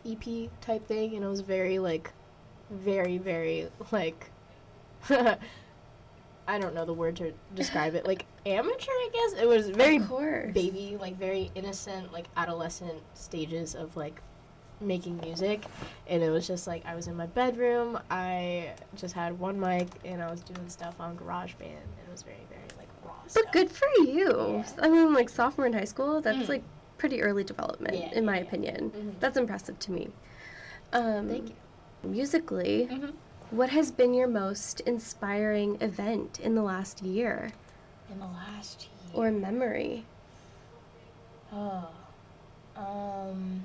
EP 0.04 0.50
type 0.60 0.86
thing 0.86 1.14
and 1.14 1.24
it 1.24 1.28
was 1.28 1.40
very 1.40 1.78
like 1.78 2.12
very 2.70 3.18
very 3.18 3.68
like 3.92 4.30
I 6.46 6.58
don't 6.58 6.74
know 6.74 6.84
the 6.84 6.92
word 6.92 7.16
to 7.16 7.32
describe 7.54 7.94
it. 7.94 8.06
Like 8.06 8.26
amateur, 8.46 8.90
I 8.90 9.08
guess. 9.12 9.40
It 9.40 9.46
was 9.46 9.70
very 9.70 9.98
baby, 10.52 10.96
like 11.00 11.16
very 11.16 11.50
innocent, 11.54 12.12
like 12.12 12.26
adolescent 12.36 13.00
stages 13.14 13.74
of 13.74 13.96
like 13.96 14.20
making 14.80 15.18
music. 15.22 15.64
And 16.06 16.22
it 16.22 16.30
was 16.30 16.46
just 16.46 16.66
like 16.66 16.84
I 16.86 16.94
was 16.94 17.06
in 17.06 17.16
my 17.16 17.26
bedroom, 17.26 17.98
I 18.10 18.72
just 18.96 19.14
had 19.14 19.38
one 19.38 19.58
mic 19.58 19.88
and 20.04 20.22
I 20.22 20.30
was 20.30 20.40
doing 20.40 20.68
stuff 20.68 21.00
on 21.00 21.16
GarageBand. 21.16 21.62
It 21.62 22.10
was 22.10 22.22
very, 22.22 22.36
very 22.48 22.62
like 22.76 22.88
raw. 23.04 23.12
But 23.22 23.30
stuff. 23.30 23.52
good 23.52 23.70
for 23.70 23.88
you. 23.98 24.64
Yeah. 24.66 24.84
I 24.84 24.88
mean, 24.88 25.14
like 25.14 25.28
sophomore 25.28 25.66
in 25.66 25.72
high 25.72 25.84
school, 25.84 26.20
that's 26.20 26.38
Mhm. 26.38 26.48
like 26.48 26.62
pretty 26.98 27.22
early 27.22 27.44
development, 27.44 27.96
Yeah, 27.98 28.12
in 28.12 28.24
my 28.24 28.34
yeah, 28.36 28.40
yeah. 28.42 28.46
opinion. 28.46 28.90
Mhm. 28.90 29.20
That's 29.20 29.36
impressive 29.36 29.78
to 29.80 29.92
me. 29.92 30.10
Um, 30.92 31.28
Thank 31.28 31.48
you. 31.50 31.54
Musically, 32.10 32.88
Mm-hmm. 32.90 33.10
What 33.50 33.68
has 33.70 33.92
been 33.92 34.14
your 34.14 34.26
most 34.26 34.80
inspiring 34.80 35.76
event 35.80 36.40
in 36.40 36.54
the 36.56 36.62
last 36.62 37.02
year 37.02 37.52
In 38.10 38.18
the 38.18 38.26
last 38.26 38.88
year. 39.12 39.26
or 39.28 39.30
memory? 39.30 40.04
Oh. 41.52 41.88
Um. 42.76 43.64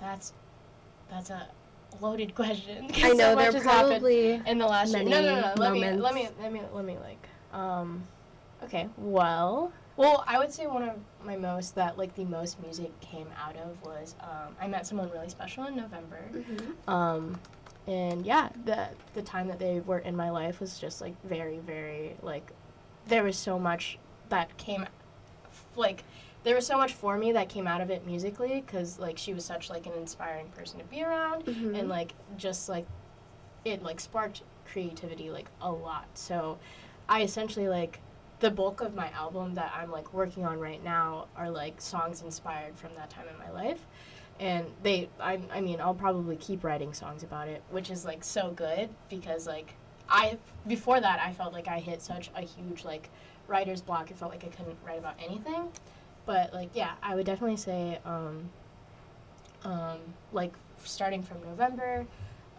That's 0.00 0.32
that's 1.10 1.30
a 1.30 1.48
loaded 2.00 2.34
question. 2.34 2.90
I 2.94 3.08
know 3.10 3.16
so 3.16 3.34
much 3.34 3.44
there 3.44 3.52
has 3.52 3.62
happened 3.64 3.90
probably 3.90 4.42
in 4.46 4.58
the 4.58 4.66
last 4.66 4.94
year. 4.94 5.04
No, 5.04 5.22
no, 5.22 5.40
no. 5.40 5.54
Let 5.56 5.72
me, 5.72 5.80
let 5.92 6.14
me, 6.14 6.28
let 6.40 6.52
me, 6.52 6.62
let 6.72 6.84
me, 6.84 6.98
like. 6.98 7.28
Um. 7.52 8.04
Okay. 8.64 8.88
Well. 8.96 9.72
Well, 9.96 10.22
I 10.28 10.38
would 10.38 10.52
say 10.52 10.68
one 10.68 10.84
of 10.84 10.94
my 11.24 11.36
most 11.36 11.74
that 11.74 11.98
like 11.98 12.14
the 12.14 12.24
most 12.24 12.62
music 12.62 12.92
came 13.00 13.26
out 13.36 13.56
of 13.56 13.82
was 13.84 14.14
um, 14.20 14.54
I 14.60 14.68
met 14.68 14.86
someone 14.86 15.10
really 15.10 15.28
special 15.28 15.64
in 15.64 15.74
November. 15.74 16.30
Um, 16.86 17.40
and 17.88 18.24
yeah, 18.24 18.50
the 18.64 18.90
the 19.14 19.22
time 19.22 19.48
that 19.48 19.58
they 19.58 19.80
were 19.80 19.98
in 19.98 20.14
my 20.14 20.30
life 20.30 20.60
was 20.60 20.78
just 20.78 21.00
like 21.00 21.20
very, 21.24 21.58
very 21.58 22.14
like 22.22 22.52
there 23.08 23.24
was 23.24 23.36
so 23.36 23.58
much 23.58 23.98
that 24.28 24.56
came 24.56 24.86
like 25.74 26.04
there 26.48 26.54
was 26.54 26.66
so 26.66 26.78
much 26.78 26.94
for 26.94 27.18
me 27.18 27.32
that 27.32 27.50
came 27.50 27.66
out 27.66 27.82
of 27.82 27.90
it 27.90 28.06
musically 28.06 28.62
because 28.64 28.98
like 28.98 29.18
she 29.18 29.34
was 29.34 29.44
such 29.44 29.68
like 29.68 29.84
an 29.84 29.92
inspiring 29.98 30.48
person 30.48 30.78
to 30.78 30.84
be 30.86 31.02
around 31.02 31.44
Mhm. 31.44 31.78
and 31.78 31.90
like 31.90 32.14
just 32.38 32.70
like 32.70 32.86
it 33.66 33.82
like 33.82 34.00
sparked 34.00 34.40
creativity 34.64 35.30
like 35.30 35.50
a 35.60 35.70
lot. 35.70 36.06
So 36.14 36.56
i 37.06 37.20
essentially 37.22 37.68
like 37.68 38.00
the 38.40 38.50
bulk 38.50 38.80
of 38.80 38.94
my 38.94 39.10
album 39.10 39.52
that 39.56 39.70
i'm 39.76 39.90
like 39.90 40.14
working 40.14 40.46
on 40.46 40.58
right 40.58 40.82
now 40.82 41.26
are 41.36 41.50
like 41.50 41.78
songs 41.82 42.22
inspired 42.22 42.74
from 42.78 42.94
that 42.94 43.10
time 43.10 43.26
in 43.30 43.38
my 43.38 43.50
life. 43.50 43.86
And 44.40 44.64
they 44.82 45.10
I, 45.20 45.40
I 45.52 45.60
mean 45.60 45.82
i'll 45.82 45.94
probably 46.06 46.36
keep 46.36 46.64
writing 46.64 46.94
songs 46.94 47.22
about 47.24 47.48
it 47.48 47.62
which 47.70 47.90
is 47.90 48.06
like 48.06 48.24
so 48.24 48.52
good 48.52 48.88
because 49.10 49.46
like 49.46 49.74
i 50.08 50.38
before 50.66 50.98
that 50.98 51.20
i 51.20 51.30
felt 51.34 51.52
like 51.52 51.68
i 51.68 51.78
hit 51.78 52.00
such 52.00 52.30
a 52.34 52.40
huge 52.40 52.86
like 52.86 53.10
writer's 53.48 53.82
block. 53.82 54.10
It 54.10 54.16
felt 54.16 54.30
like 54.30 54.44
i 54.44 54.48
couldn't 54.48 54.78
write 54.86 54.98
about 54.98 55.16
anything 55.22 55.68
but 56.28 56.52
like 56.52 56.68
yeah 56.74 56.92
i 57.02 57.14
would 57.14 57.24
definitely 57.26 57.56
say 57.56 57.98
um 58.04 58.48
um 59.64 59.98
like 60.32 60.52
starting 60.84 61.22
from 61.22 61.40
november 61.42 62.06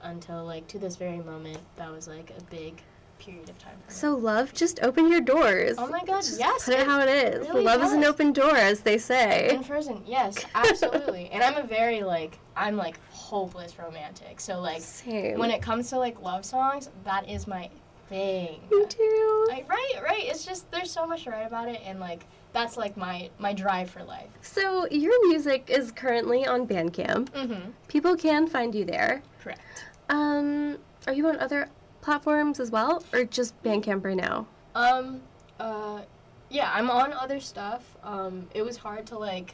until 0.01 0.43
like 0.43 0.67
to 0.67 0.79
this 0.79 0.95
very 0.95 1.19
moment 1.19 1.59
that 1.77 1.89
was 1.91 2.07
like 2.07 2.33
a 2.37 2.41
big 2.45 2.81
period 3.19 3.49
of 3.49 3.59
time. 3.59 3.73
So 3.89 4.15
love 4.15 4.53
just 4.53 4.79
open 4.81 5.11
your 5.11 5.19
doors. 5.19 5.75
oh 5.77 5.87
my 5.87 5.99
god 6.05 6.21
Just 6.21 6.39
yes 6.39 6.63
put 6.63 6.75
it 6.75 6.87
how 6.87 7.01
it 7.01 7.09
is. 7.09 7.49
really 7.49 7.65
love 7.65 7.83
is 7.83 7.91
an 7.91 8.05
open 8.05 8.31
door, 8.31 8.55
as 8.55 8.79
they 8.79 8.97
say. 8.97 9.49
in 9.53 9.61
person 9.63 10.01
yes 10.05 10.35
absolutely 10.55 11.29
and 11.31 11.43
i'm 11.43 11.57
a 11.57 11.67
very 11.67 12.01
like 12.01 12.39
i'm 12.55 12.77
like 12.77 12.97
hopeless 13.11 13.77
romantic 13.77 14.39
so 14.39 14.61
like 14.61 14.81
Same. 14.81 15.37
when 15.37 15.51
it 15.51 15.61
comes 15.61 15.89
to 15.89 15.97
like 15.99 16.21
love 16.21 16.45
songs 16.45 16.89
that 17.03 17.27
is 17.29 17.45
my 17.45 17.69
thing 18.09 18.59
Me 18.71 18.85
too. 18.87 19.45
like 19.49 19.69
right 19.69 19.93
right 20.03 20.23
it's 20.23 20.43
just 20.43 20.69
there's 20.71 20.89
so 20.91 21.05
much 21.05 21.23
to 21.25 21.29
write 21.29 21.45
about 21.45 21.67
it 21.69 21.79
and 21.85 21.99
like 21.99 22.25
that's 22.53 22.75
like 22.75 22.97
my 22.97 23.29
my 23.37 23.53
drive 23.53 23.89
for 23.89 24.03
life 24.03 24.29
So 24.41 24.87
your 24.89 25.13
music 25.27 25.69
is 25.69 25.91
currently 25.91 26.45
on 26.45 26.67
Bandcamp. 26.67 27.29
mm-hmm 27.29 27.69
People 27.87 28.15
can 28.15 28.47
find 28.47 28.73
you 28.73 28.85
there. 28.85 29.21
correct 29.43 29.61
Um, 30.09 30.77
are 31.07 31.13
you 31.13 31.27
on 31.27 31.37
other 31.39 31.69
platforms 32.01 32.59
as 32.59 32.71
well, 32.71 33.03
or 33.13 33.23
just 33.25 33.61
Bandcamp 33.63 34.03
right 34.03 34.15
now? 34.17 34.47
Um, 34.73 35.21
uh, 35.59 36.01
yeah, 36.49 36.71
I'm 36.73 36.89
on 36.89 37.13
other 37.13 37.39
stuff. 37.39 37.83
Um, 38.03 38.47
it 38.55 38.61
was 38.63 38.77
hard 38.77 39.05
to 39.07 39.17
like, 39.19 39.53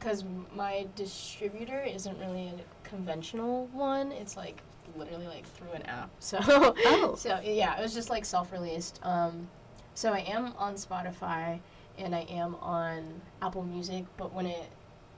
cause 0.00 0.24
my 0.54 0.86
distributor 0.96 1.80
isn't 1.82 2.18
really 2.18 2.48
a 2.48 2.88
conventional 2.88 3.66
one. 3.72 4.12
It's 4.12 4.36
like 4.36 4.62
literally 4.96 5.26
like 5.26 5.46
through 5.46 5.72
an 5.72 5.82
app. 5.82 6.10
So, 6.18 6.38
Oh. 6.42 7.14
so 7.18 7.40
yeah, 7.42 7.78
it 7.78 7.82
was 7.82 7.94
just 7.94 8.10
like 8.10 8.24
self-released. 8.24 9.00
Um, 9.02 9.48
so 9.94 10.12
I 10.12 10.20
am 10.20 10.54
on 10.58 10.74
Spotify 10.74 11.60
and 11.98 12.14
I 12.14 12.20
am 12.30 12.54
on 12.56 13.20
Apple 13.42 13.62
Music, 13.64 14.04
but 14.16 14.32
when 14.32 14.46
it, 14.46 14.70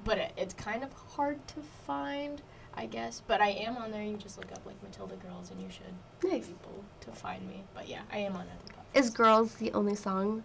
but 0.05 0.19
it, 0.19 0.33
it's 0.37 0.55
kind 0.55 0.83
of 0.83 0.93
hard 0.93 1.47
to 1.49 1.61
find. 1.87 2.43
I 2.77 2.87
guess, 2.87 3.23
but 3.25 3.41
I 3.41 3.51
am 3.51 3.77
on 3.77 3.93
there. 3.93 4.03
You 4.03 4.17
just 4.17 4.37
look 4.37 4.51
up 4.51 4.67
like 4.67 4.75
Matilda 4.83 5.15
Girls, 5.15 5.53
and 5.53 5.61
you 5.61 5.69
should 5.71 5.95
be 6.19 6.39
able 6.39 6.83
to 7.03 7.13
find 7.13 7.47
me. 7.47 7.63
But 7.73 7.89
yeah, 7.89 8.01
I 8.13 8.19
am 8.19 8.33
on 8.35 8.41
other 8.41 8.51
platforms. 8.67 8.89
Is 8.95 9.11
"Girls" 9.11 9.55
the 9.55 9.71
only 9.73 9.95
song 9.95 10.43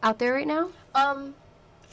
out 0.00 0.20
there 0.20 0.34
right 0.34 0.46
now? 0.46 0.68
Um, 0.94 1.34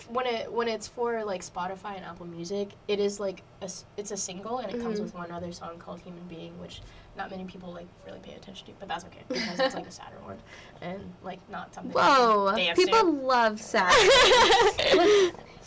when 0.10 0.26
it 0.28 0.52
when 0.52 0.68
it's 0.68 0.88
for 0.88 1.24
like 1.24 1.42
Spotify 1.42 1.96
and 1.96 2.06
Apple 2.06 2.26
Music, 2.26 2.70
it 2.88 3.00
is 3.00 3.20
like 3.20 3.44
a 3.62 3.70
it's 3.98 4.12
a 4.12 4.18
single 4.18 4.58
and 4.60 4.74
it 4.74 4.82
comes 4.82 5.00
Mhm. 5.00 5.04
with 5.04 5.14
one 5.16 5.32
other 5.32 5.52
song 5.52 5.78
called 5.78 6.00
"Human 6.02 6.24
Being," 6.28 6.60
which 6.60 6.82
not 7.18 7.30
many 7.32 7.46
people 7.46 7.72
like 7.72 7.88
really 8.06 8.20
pay 8.20 8.34
attention 8.34 8.68
to, 8.68 8.74
but 8.80 8.88
that's 8.90 9.06
okay 9.06 9.22
because 9.30 9.60
it's 9.60 9.74
like 9.76 9.88
a 9.88 9.92
sadder 9.92 10.18
one 10.24 10.38
and 10.82 11.00
like 11.24 11.40
not 11.50 11.74
something. 11.74 11.94
Whoa! 11.94 12.54
People 12.76 13.00
to. 13.00 13.04
love 13.06 13.62
sad. 13.74 13.94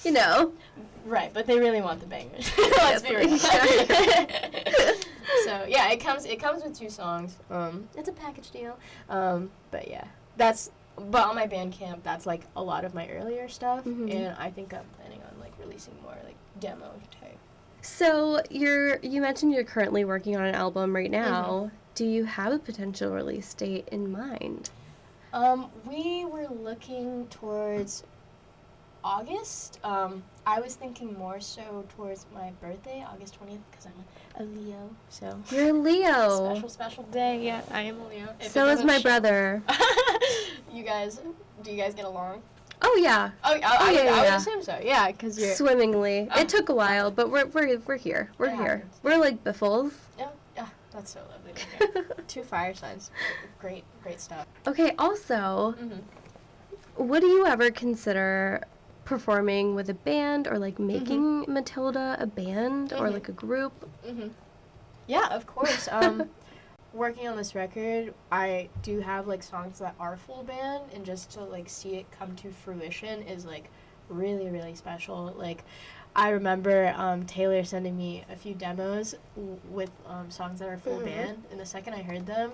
You 0.04 0.12
know. 0.12 0.52
right, 1.06 1.32
but 1.32 1.47
they 1.47 1.58
really 1.58 1.80
want 1.80 2.00
the 2.00 2.06
bangers. 2.06 2.50
Let's 2.58 3.02
be 3.02 3.16
real. 3.16 3.38
So 5.44 5.64
yeah, 5.68 5.90
it 5.90 5.99
comes 6.00 6.25
it 6.25 6.40
comes 6.40 6.62
with 6.64 6.78
two 6.78 6.88
songs. 6.90 7.37
Um, 7.50 7.87
it's 7.97 8.08
a 8.08 8.12
package 8.12 8.50
deal. 8.50 8.78
Um, 9.11 9.50
but 9.70 9.88
yeah, 9.88 10.04
that's 10.37 10.70
but 10.99 11.26
on 11.26 11.35
my 11.35 11.47
Bandcamp, 11.47 12.02
that's 12.02 12.26
like 12.26 12.43
a 12.57 12.62
lot 12.62 12.85
of 12.85 12.95
my 12.95 13.09
earlier 13.09 13.49
stuff, 13.49 13.85
Mhm. 13.85 14.12
and 14.14 14.37
I 14.38 14.50
think 14.50 14.75
I'm 14.75 14.85
planning 14.99 15.21
on 15.23 15.40
like 15.40 15.52
releasing 15.59 15.95
more 16.02 16.17
like 16.25 16.37
demo 16.61 16.93
type. 17.21 17.38
So 17.83 18.40
you're 18.50 18.99
you 19.00 19.21
mentioned 19.21 19.52
you're 19.52 19.64
currently 19.64 20.05
working 20.05 20.37
on 20.37 20.45
an 20.45 20.55
album 20.55 20.95
right 20.95 21.11
now. 21.11 21.45
Mm-hmm. 21.45 21.75
Do 21.95 22.05
you 22.07 22.25
have 22.25 22.52
a 22.52 22.59
potential 22.59 23.11
release 23.12 23.55
date 23.55 23.88
in 23.90 24.11
mind? 24.12 24.71
Um, 25.33 25.71
we 25.87 26.25
were 26.25 26.47
looking 26.49 27.26
towards 27.28 28.05
August. 29.05 29.78
Um, 29.85 30.23
I 30.47 30.61
was 30.61 30.75
thinking 30.75 31.17
more 31.19 31.40
so 31.40 31.85
towards 31.97 32.26
my 32.35 32.50
birthday, 32.61 33.05
August 33.12 33.35
twentieth, 33.35 33.61
because 33.71 33.87
I'm 33.87 34.43
a 34.43 34.45
Leo. 34.59 34.90
So 35.09 35.38
You're 35.50 35.69
a 35.71 35.73
Leo. 35.73 36.47
special, 36.55 36.69
special 36.69 37.02
day. 37.05 37.45
Yeah, 37.45 37.62
I 37.71 37.83
am 37.83 38.00
a 38.00 38.09
Leo. 38.09 38.28
If 38.40 38.50
so 38.52 38.67
is 38.69 38.85
my 38.85 38.97
show- 38.99 39.02
brother. 39.02 39.62
you 40.73 40.83
guys, 40.85 41.21
do 41.62 41.71
you 41.71 41.76
guys 41.76 41.95
get 41.95 42.05
along? 42.05 42.43
Oh 42.81 42.99
yeah, 43.02 43.31
Oh, 43.43 43.55
I, 43.55 43.59
I, 43.59 43.76
Oh, 43.81 43.90
yeah, 43.90 44.05
would, 44.05 44.12
I 44.12 44.23
would 44.23 44.35
assume 44.35 44.62
so. 44.62 44.78
Yeah, 44.83 45.11
because 45.11 45.38
you're. 45.38 45.55
swimmingly. 45.55 46.28
Oh. 46.33 46.40
It 46.40 46.49
took 46.49 46.69
a 46.69 46.75
while, 46.75 47.11
but 47.11 47.31
we're 47.31 47.47
we're 47.47 47.78
we're 47.81 47.97
here. 47.97 48.31
We're 48.38 48.47
It 48.47 48.57
here. 48.57 48.76
happens. 48.78 49.00
We're 49.02 49.17
like 49.19 49.43
biffles. 49.43 49.93
Yeah, 50.19 50.28
yeah, 50.57 50.67
that's 50.93 51.12
so 51.12 51.21
lovely. 51.31 52.05
Two 52.28 52.43
fire 52.45 52.75
signs. 52.75 53.11
Great, 53.61 53.83
great 54.02 54.21
stuff. 54.21 54.47
okay. 54.67 54.93
Also, 54.99 55.75
hmm 55.78 55.99
would 56.97 57.23
you 57.23 57.47
ever 57.47 57.71
consider 57.71 58.64
performing 59.09 59.75
with 59.75 59.88
a 59.88 59.95
band 59.95 60.47
or 60.47 60.59
like 60.59 60.79
making 60.79 61.47
Matilda 61.49 62.15
a 62.21 62.27
band 62.27 62.93
or 62.93 63.07
Mhm. 63.09 63.12
like 63.15 63.29
a 63.31 63.33
group? 63.33 63.73
hmm 64.07 64.29
Yeah, 65.07 65.29
of 65.35 65.47
course. 65.47 65.88
Um, 65.93 66.29
working 66.93 67.27
on 67.27 67.37
this 67.38 67.55
record, 67.55 68.12
I 68.31 68.69
do 68.83 69.00
have 69.00 69.27
like 69.27 69.43
songs 69.43 69.79
that 69.79 69.95
are 69.99 70.19
full 70.19 70.43
band, 70.43 70.83
and 70.95 71.07
just 71.07 71.31
to 71.33 71.41
like 71.43 71.71
see 71.71 71.95
it 71.97 72.07
come 72.11 72.37
to 72.37 72.50
fruition 72.50 73.23
is 73.23 73.47
like 73.47 73.71
really, 74.11 74.50
really 74.50 74.75
special. 74.75 75.33
Like, 75.38 75.65
I 76.15 76.29
remember 76.31 76.93
um, 76.97 77.25
Taylor 77.25 77.65
sending 77.65 77.97
me 77.97 78.25
a 78.31 78.37
few 78.37 78.53
demos 78.55 79.15
w- 79.37 79.59
with 79.71 79.91
um, 80.07 80.31
songs 80.31 80.59
that 80.61 80.69
are 80.69 80.77
full 80.77 80.99
Mhm. 81.00 81.05
band, 81.05 81.45
and 81.50 81.59
the 81.59 81.67
second 81.67 81.95
I 81.95 82.03
heard 82.03 82.27
them, 82.27 82.53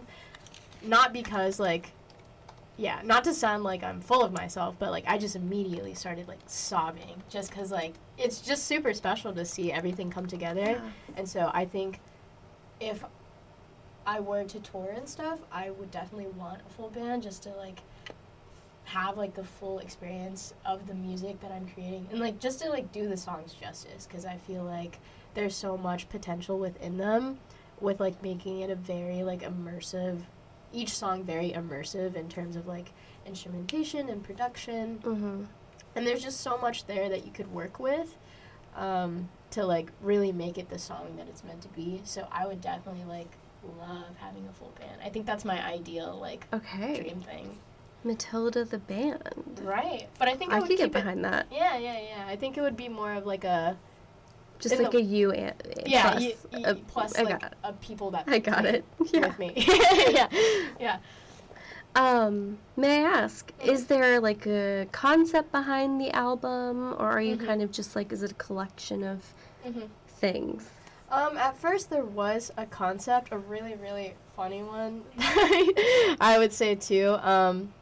not 0.83 1.13
because 1.13 1.59
like. 1.59 1.91
Yeah, 2.77 3.01
not 3.05 3.23
to 3.25 3.35
sound 3.35 3.63
like 3.63 3.85
I'm 3.85 4.01
full 4.01 4.23
of 4.23 4.33
myself, 4.33 4.75
but 4.79 4.91
like 4.91 5.05
I 5.07 5.17
just 5.17 5.37
immediately 5.37 5.95
started 5.95 6.27
like 6.27 6.41
sobbing 6.47 7.23
just 7.29 7.51
because 7.51 7.71
like 7.71 7.95
it's 8.19 8.41
just 8.41 8.65
super 8.65 8.93
special 8.93 9.33
to 9.33 9.45
see 9.45 9.71
everything 9.71 10.11
come 10.11 10.27
together. 10.27 10.83
And 11.17 11.29
so 11.29 11.51
I 11.55 11.67
think 11.67 12.01
if 12.81 13.05
I 14.07 14.21
were 14.21 14.45
to 14.45 14.61
tour 14.61 14.93
and 14.95 15.09
stuff, 15.09 15.39
I 15.53 15.71
would 15.71 15.91
definitely 15.91 16.33
want 16.33 16.61
a 16.69 16.73
full 16.73 16.91
band 16.91 17.23
just 17.23 17.45
to 17.45 17.51
like 17.51 17.81
have 18.85 19.17
like 19.17 19.35
the 19.35 19.45
full 19.45 19.79
experience 19.79 20.53
of 20.67 20.87
the 20.87 20.95
music 20.95 21.41
that 21.41 21.51
I'm 21.51 21.67
creating 21.69 22.07
and 22.11 22.21
like 22.21 22.39
just 22.39 22.61
to 22.61 22.69
like 22.69 22.93
do 22.93 23.09
the 23.09 23.17
songs 23.17 23.55
justice 23.55 24.07
because 24.07 24.27
I 24.27 24.37
feel 24.37 24.63
like 24.63 24.99
there's 25.33 25.57
so 25.57 25.79
much 25.79 26.09
potential 26.11 26.59
within 26.59 26.99
them 26.99 27.39
with 27.81 27.99
like 27.99 28.23
making 28.23 28.61
it 28.61 28.69
a 28.69 28.75
very 28.75 29.23
like 29.23 29.41
immersive 29.43 30.21
each 30.75 30.95
song 30.95 31.23
very 31.25 31.51
immersive 31.53 32.15
in 32.17 32.29
terms 32.29 32.57
of 32.57 32.67
like 32.67 32.93
instrumentation 33.27 34.09
and 34.09 34.23
production 34.23 34.99
Mm-hmm. 35.05 35.45
and 35.95 36.07
there's 36.07 36.23
just 36.23 36.41
so 36.41 36.59
much 36.59 36.87
there 36.87 37.09
that 37.09 37.25
you 37.25 37.33
could 37.33 37.53
work 37.53 37.79
with 37.79 38.17
um, 38.77 39.29
to 39.51 39.65
like 39.65 39.91
really 40.03 40.33
make 40.33 40.59
it 40.59 40.69
the 40.69 40.79
song 40.79 41.15
that 41.17 41.29
it's 41.29 41.45
meant 41.45 41.63
to 41.63 41.69
be 41.69 42.01
so 42.05 42.27
i 42.33 42.47
would 42.47 42.61
definitely 42.61 43.05
like 43.05 43.31
love 43.79 44.17
having 44.19 44.47
a 44.49 44.53
full 44.53 44.73
band 44.79 45.01
i 45.05 45.09
think 45.09 45.25
that's 45.27 45.45
my 45.45 45.65
ideal 45.67 46.19
like 46.21 46.47
Okay. 46.53 47.01
dream 47.01 47.21
thing 47.21 47.59
Matilda 48.03 48.65
the 48.65 48.79
band. 48.79 49.63
right 49.65 50.09
but 50.19 50.29
i 50.29 50.35
think 50.35 50.53
i, 50.53 50.57
I 50.57 50.61
would 50.61 50.69
could 50.69 50.77
get 50.77 50.85
keep 50.85 50.97
it- 50.97 50.99
behind 51.05 51.25
that. 51.25 51.47
yeah 51.51 51.79
yeah 51.79 51.99
yeah 51.99 52.25
i 52.29 52.37
think 52.37 52.59
it 52.59 52.61
would 52.63 52.77
be 52.77 52.89
more 52.89 53.13
of 53.15 53.25
like 53.27 53.45
a 53.45 53.77
Just 54.65 54.83
like 54.83 54.93
the- 54.93 54.99
a 54.99 55.03
U 55.03 55.31
and 55.33 55.55
Yeah, 55.87 56.11
plus. 56.13 56.25
a- 56.65 56.75
plus 56.75 57.19
I 57.19 57.23
like 57.23 57.45
uh, 57.63 57.73
people 57.81 58.11
that 58.13 58.25
I 58.27 58.39
got 58.39 58.65
it. 58.65 58.85
Yeah. 59.13 59.21
with 59.29 59.39
me. 59.39 59.53
yeah, 60.11 60.29
yeah. 60.81 60.97
Um, 61.97 62.59
may 62.77 63.05
I 63.05 63.09
ask, 63.09 63.53
is 63.63 63.87
there 63.87 64.19
like 64.21 64.47
a 64.47 64.87
concept 64.91 65.53
behind 65.53 66.01
the 66.01 66.11
album, 66.13 66.95
or 66.99 67.09
are 67.11 67.21
you 67.21 67.37
Mhm. 67.37 67.47
kind 67.47 67.63
of 67.63 67.71
just 67.71 67.95
like, 67.95 68.11
is 68.13 68.23
it 68.23 68.33
a 68.33 68.35
collection 68.35 69.05
of 69.05 69.33
Mhm. 69.67 69.89
things? 70.09 70.71
Um, 71.11 71.37
at 71.37 71.57
first 71.57 71.91
there 71.91 72.05
was 72.05 72.51
a 72.57 72.67
concept, 72.67 73.29
a 73.31 73.39
really, 73.39 73.75
really 73.77 74.15
funny 74.35 74.63
one. 74.65 75.03
I 76.21 76.37
would 76.39 76.53
say 76.53 76.75
too. 76.75 77.17
Um, 77.23 77.73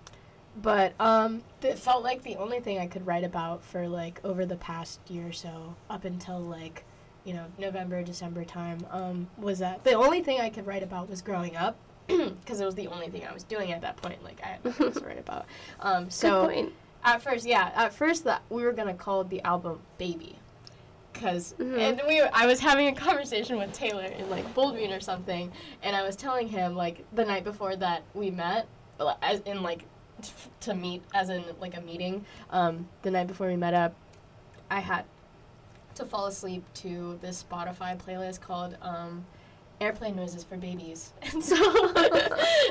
but 0.57 0.93
um, 1.01 1.43
it 1.63 1.79
felt 1.79 2.03
like 2.05 2.23
the 2.23 2.37
only 2.37 2.61
thing 2.61 2.79
I 2.79 2.87
could 2.87 3.07
write 3.07 3.25
about 3.25 3.65
for 3.65 3.89
like 3.89 4.21
over 4.25 4.45
the 4.45 4.57
past 4.57 5.01
year 5.09 5.29
or 5.29 5.33
so, 5.33 5.75
up 5.89 6.05
until 6.05 6.41
like, 6.41 6.85
you 7.25 7.35
know, 7.35 7.47
November, 7.59 8.03
December 8.03 8.45
time, 8.45 8.85
um, 8.91 9.29
was 9.39 9.61
that 9.61 9.85
the 9.85 9.95
only 9.95 10.23
thing 10.23 10.41
I 10.41 10.51
could 10.51 10.67
write 10.67 10.83
about 10.83 11.09
was 11.09 11.23
growing 11.23 11.57
up, 11.57 11.77
because 12.07 12.61
it 12.61 12.65
was 12.65 12.75
the 12.75 12.89
only 12.89 13.09
thing 13.09 13.25
I 13.27 13.33
was 13.33 13.45
doing 13.45 13.73
at 13.73 13.81
that 13.83 13.97
point. 13.97 14.23
Like 14.23 14.41
I 14.45 14.49
had 14.49 14.65
nothing 14.65 14.87
else 14.87 14.97
to 14.97 15.07
write 15.07 15.19
about. 15.27 15.47
Um, 15.81 16.11
so 16.11 16.71
at 17.05 17.23
first, 17.23 17.47
yeah, 17.47 17.71
at 17.75 17.95
first 17.95 18.25
that 18.25 18.43
we 18.51 18.63
were 18.65 18.73
gonna 18.73 18.95
call 18.95 19.25
the 19.25 19.41
album 19.43 19.81
"Baby," 19.99 20.37
because 21.13 21.55
Mhm. 21.59 21.79
and 21.79 22.03
we 22.07 22.21
I 22.21 22.47
was 22.47 22.61
having 22.61 22.89
a 22.89 22.95
conversation 22.95 23.57
with 23.57 23.73
Taylor 23.73 24.05
in 24.05 24.29
like 24.29 24.53
Bold 24.55 24.77
Bean 24.77 24.93
or 24.93 25.01
something, 25.01 25.51
and 25.83 25.97
I 25.97 26.03
was 26.03 26.17
telling 26.17 26.49
him 26.49 26.75
like 26.77 27.05
the 27.15 27.25
night 27.25 27.45
before 27.45 27.75
that 27.77 28.03
we 28.15 28.31
met, 28.31 28.67
as 29.23 29.41
in 29.41 29.63
like 29.63 29.85
to 30.61 30.75
meet 30.75 31.03
as 31.15 31.29
in 31.29 31.45
like 31.61 31.77
a 31.77 31.81
meeting. 31.81 32.25
Um, 32.51 32.89
the 33.03 33.11
night 33.11 33.27
before 33.27 33.49
we 33.49 33.57
met 33.57 33.75
up, 33.75 33.95
I 34.71 34.81
had 34.81 35.05
to 35.95 36.05
fall 36.05 36.27
asleep 36.27 36.65
to 36.75 37.19
this 37.21 37.45
Spotify 37.49 38.01
playlist 38.01 38.41
called 38.41 38.77
um, 38.81 39.25
airplane 39.81 40.17
noises 40.17 40.45
for 40.45 40.57
babies. 40.57 41.13
And 41.33 41.43
so 41.43 41.57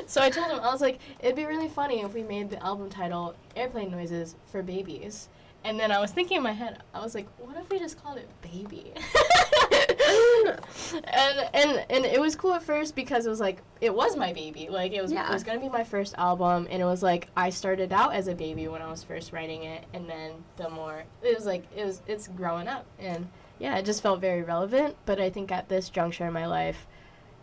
so 0.06 0.20
I 0.20 0.30
told 0.30 0.50
him 0.50 0.60
I 0.60 0.72
was 0.72 0.80
like 0.80 0.98
it'd 1.20 1.36
be 1.36 1.44
really 1.44 1.68
funny 1.68 2.02
if 2.02 2.14
we 2.14 2.22
made 2.22 2.50
the 2.50 2.62
album 2.62 2.88
title 2.90 3.34
airplane 3.56 3.90
noises 3.90 4.36
for 4.46 4.62
babies. 4.62 5.28
And 5.64 5.78
then 5.78 5.92
I 5.92 6.00
was 6.00 6.10
thinking 6.10 6.38
in 6.38 6.42
my 6.42 6.52
head, 6.52 6.82
I 6.92 7.00
was 7.00 7.14
like, 7.14 7.28
what 7.38 7.56
if 7.56 7.70
we 7.70 7.78
just 7.78 8.02
called 8.02 8.18
it 8.18 8.28
baby? 8.42 8.92
and 11.04 11.48
and 11.54 11.84
and 11.90 12.04
it 12.04 12.20
was 12.20 12.36
cool 12.36 12.54
at 12.54 12.62
first 12.62 12.94
because 12.94 13.26
it 13.26 13.30
was 13.30 13.40
like 13.40 13.62
it 13.80 13.94
was 13.94 14.16
my 14.16 14.32
baby. 14.32 14.68
Like 14.70 14.92
it 14.92 15.02
was 15.02 15.12
Yeah. 15.12 15.28
it 15.28 15.32
was 15.32 15.44
gonna 15.44 15.60
be 15.60 15.68
my 15.68 15.84
first 15.84 16.14
album 16.18 16.66
and 16.70 16.82
it 16.82 16.84
was 16.84 17.02
like 17.02 17.28
I 17.36 17.50
started 17.50 17.92
out 17.92 18.14
as 18.14 18.28
a 18.28 18.34
baby 18.34 18.68
when 18.68 18.82
I 18.82 18.90
was 18.90 19.02
first 19.02 19.32
writing 19.32 19.64
it 19.64 19.84
and 19.94 20.08
then 20.08 20.32
the 20.56 20.68
more 20.70 21.04
it 21.22 21.36
was 21.36 21.46
like 21.46 21.64
it 21.76 21.84
was 21.84 22.02
it's 22.06 22.28
growing 22.28 22.68
up 22.68 22.84
and 22.98 23.28
yeah, 23.58 23.76
it 23.78 23.84
just 23.84 24.02
felt 24.02 24.20
very 24.20 24.42
relevant. 24.42 24.96
But 25.06 25.20
I 25.20 25.30
think 25.30 25.52
at 25.52 25.68
this 25.68 25.88
juncture 25.88 26.26
in 26.26 26.32
my 26.32 26.46
life, 26.46 26.86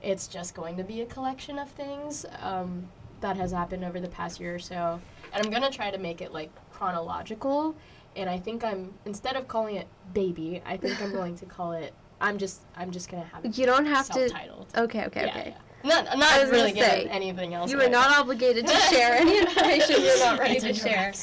it's 0.04 0.28
just 0.28 0.54
going 0.54 0.76
to 0.78 0.84
be 0.84 1.02
a 1.02 1.06
collection 1.06 1.58
of 1.58 1.70
things 1.70 2.26
um, 2.42 2.90
that 3.22 3.38
has 3.38 3.52
happened 3.52 3.86
over 3.86 4.00
the 4.02 4.10
past 4.10 4.40
year 4.40 4.56
or 4.56 4.60
so. 4.60 5.00
And 5.32 5.46
I'm 5.46 5.52
gonna 5.52 5.72
try 5.72 5.92
to 5.92 5.98
make 5.98 6.22
it 6.22 6.34
like 6.34 6.50
chronological. 6.74 7.76
And 8.16 8.30
I 8.30 8.38
think 8.38 8.64
I'm 8.64 8.94
instead 9.06 9.36
of 9.36 9.48
calling 9.48 9.76
it 9.76 9.88
baby, 10.14 10.62
I 10.66 10.76
think 10.78 11.02
I'm 11.02 11.12
going 11.22 11.36
to 11.38 11.46
call 11.46 11.72
it. 11.74 11.94
I'm 12.22 12.38
just 12.38 12.62
I'm 12.76 12.92
just 12.92 13.10
gonna 13.10 13.24
have 13.26 13.46
it 13.46 13.58
You 13.58 13.66
don't 13.66 13.86
have 13.86 14.08
to. 14.10 14.30
self-titled. 14.30 14.68
Okay, 14.76 15.06
okay, 15.06 15.26
Yeah, 15.26 15.38
okay. 15.40 15.50
yeah. 15.50 15.56
Not 15.82 16.18
not 16.18 16.50
really 16.50 16.74
say, 16.74 17.08
anything 17.10 17.54
else. 17.54 17.72
You 17.72 17.80
are 17.82 17.88
not 17.88 18.18
obligated 18.20 18.68
to 18.68 18.76
share 18.92 19.14
any 19.16 19.40
information 19.40 20.02
you're 20.04 20.20
not 20.20 20.38
ready 20.38 20.60
to 20.60 20.74
share. 20.74 21.14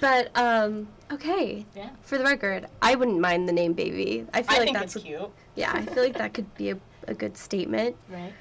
But 0.00 0.36
um, 0.36 0.88
okay. 1.12 1.64
Yeah. 1.76 1.90
For 2.02 2.18
the 2.18 2.24
record, 2.24 2.66
I 2.82 2.96
wouldn't 2.96 3.20
mind 3.20 3.48
the 3.48 3.52
name 3.52 3.74
baby. 3.74 4.26
I 4.34 4.42
feel 4.42 4.60
I 4.60 4.64
like 4.64 4.72
that's 4.72 4.96
cute, 4.96 5.30
yeah. 5.54 5.70
I 5.72 5.82
feel 5.82 6.02
like 6.02 6.18
that 6.18 6.34
could 6.34 6.52
be 6.56 6.70
a, 6.70 6.78
a 7.06 7.14
good 7.14 7.36
statement. 7.36 7.94
right? 8.10 8.32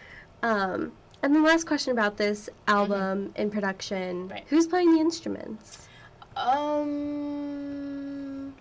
Um, 0.41 0.93
and 1.21 1.35
the 1.35 1.41
last 1.41 1.67
question 1.67 1.91
about 1.91 2.17
this 2.17 2.49
album 2.67 3.31
in 3.35 3.51
production: 3.51 4.29
Right. 4.29 4.43
Who's 4.47 4.65
playing 4.65 4.95
the 4.95 4.99
instruments? 4.99 5.87
Um. 6.35 8.53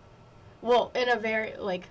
Well, 0.63 0.91
in 0.95 1.09
a 1.09 1.17
very 1.17 1.55
like 1.59 1.89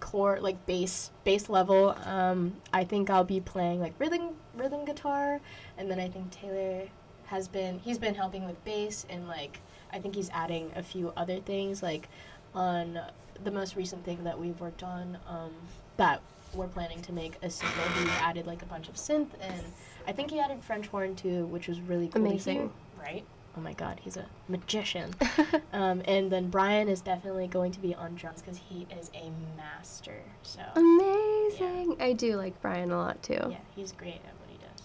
core 0.00 0.38
like 0.40 0.64
bass 0.66 1.10
bass 1.24 1.48
level, 1.48 1.96
um, 2.04 2.56
I 2.72 2.84
think 2.84 3.10
I'll 3.10 3.24
be 3.24 3.40
playing 3.40 3.80
like 3.80 3.94
rhythm 3.98 4.36
rhythm 4.54 4.84
guitar, 4.84 5.40
and 5.78 5.90
then 5.90 5.98
I 6.00 6.08
think 6.08 6.30
Taylor 6.30 6.82
has 7.26 7.48
been 7.48 7.78
he's 7.80 7.98
been 7.98 8.14
helping 8.14 8.46
with 8.46 8.62
bass 8.64 9.04
and 9.10 9.28
like 9.28 9.60
I 9.92 9.98
think 9.98 10.14
he's 10.14 10.30
adding 10.30 10.70
a 10.76 10.82
few 10.82 11.12
other 11.16 11.40
things 11.40 11.82
like 11.82 12.08
on 12.54 13.00
the 13.42 13.50
most 13.50 13.76
recent 13.76 14.04
thing 14.04 14.24
that 14.24 14.38
we've 14.38 14.58
worked 14.60 14.82
on 14.82 15.18
um, 15.28 15.52
that 15.96 16.22
we're 16.54 16.68
planning 16.68 17.02
to 17.02 17.12
make 17.12 17.36
a 17.42 17.50
single. 17.50 17.84
He 17.98 18.08
added 18.20 18.46
like 18.46 18.62
a 18.62 18.66
bunch 18.66 18.88
of 18.88 18.94
synth 18.94 19.28
and 19.40 19.62
I 20.06 20.12
think 20.12 20.30
he 20.30 20.40
added 20.40 20.62
French 20.62 20.86
horn 20.86 21.14
too, 21.14 21.46
which 21.46 21.68
was 21.68 21.80
really 21.80 22.08
cool. 22.08 22.24
Amazing. 22.24 22.70
right? 22.98 23.24
Oh 23.56 23.60
my 23.62 23.72
god, 23.72 24.00
he's 24.02 24.18
a 24.18 24.26
magician. 24.48 25.14
um, 25.72 26.02
and 26.04 26.30
then 26.30 26.50
Brian 26.50 26.88
is 26.88 27.00
definitely 27.00 27.46
going 27.46 27.72
to 27.72 27.80
be 27.80 27.94
on 27.94 28.14
drums 28.14 28.42
because 28.42 28.58
he 28.58 28.86
is 29.00 29.10
a 29.14 29.30
master. 29.56 30.20
So 30.42 30.60
Amazing. 30.74 31.96
I 31.98 32.12
do 32.12 32.36
like 32.36 32.60
Brian 32.60 32.90
a 32.90 32.98
lot 32.98 33.22
too. 33.22 33.38
yeah, 33.50 33.56
he's 33.74 33.92
great 33.92 34.16
at 34.26 34.34
what 34.40 34.50
he 34.50 34.58
does. 34.58 34.82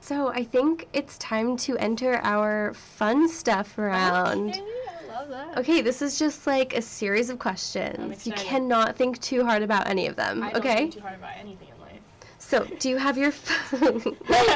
So 0.00 0.28
I 0.28 0.42
think 0.42 0.88
it's 0.94 1.18
time 1.18 1.58
to 1.58 1.76
enter 1.76 2.18
our 2.22 2.72
fun 2.72 3.28
stuff 3.28 3.76
round. 3.76 4.52
Okay, 4.52 4.62
I 4.62 5.14
love 5.14 5.28
that. 5.28 5.58
Okay, 5.58 5.82
this 5.82 6.00
is 6.00 6.18
just 6.18 6.46
like 6.46 6.74
a 6.74 6.80
series 6.80 7.28
of 7.28 7.38
questions. 7.38 8.26
You 8.26 8.32
cannot 8.32 8.96
think 8.96 9.20
too 9.20 9.44
hard 9.44 9.62
about 9.62 9.86
any 9.86 10.06
of 10.06 10.16
them. 10.16 10.42
I 10.42 10.52
don't 10.52 10.60
okay? 10.60 10.76
think 10.76 10.94
too 10.94 11.00
hard 11.00 11.16
about 11.16 11.36
anything 11.36 11.68
in 11.68 11.80
life. 11.82 12.00
So, 12.38 12.64
do 12.78 12.88
you 12.88 12.96
have 12.96 13.18
your 13.18 13.32
phone? 13.32 14.00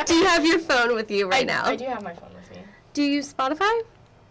do 0.07 0.15
you 0.15 0.25
have 0.25 0.47
your 0.47 0.59
phone 0.59 0.95
with 0.95 1.11
you 1.11 1.29
right 1.29 1.43
I, 1.43 1.45
now? 1.45 1.65
I 1.67 1.77
do 1.77 1.85
have 1.85 2.03
my 2.03 2.15
phone. 2.15 2.32
Do 2.95 3.03
you 3.03 3.11
use 3.13 3.33
Spotify? 3.33 3.83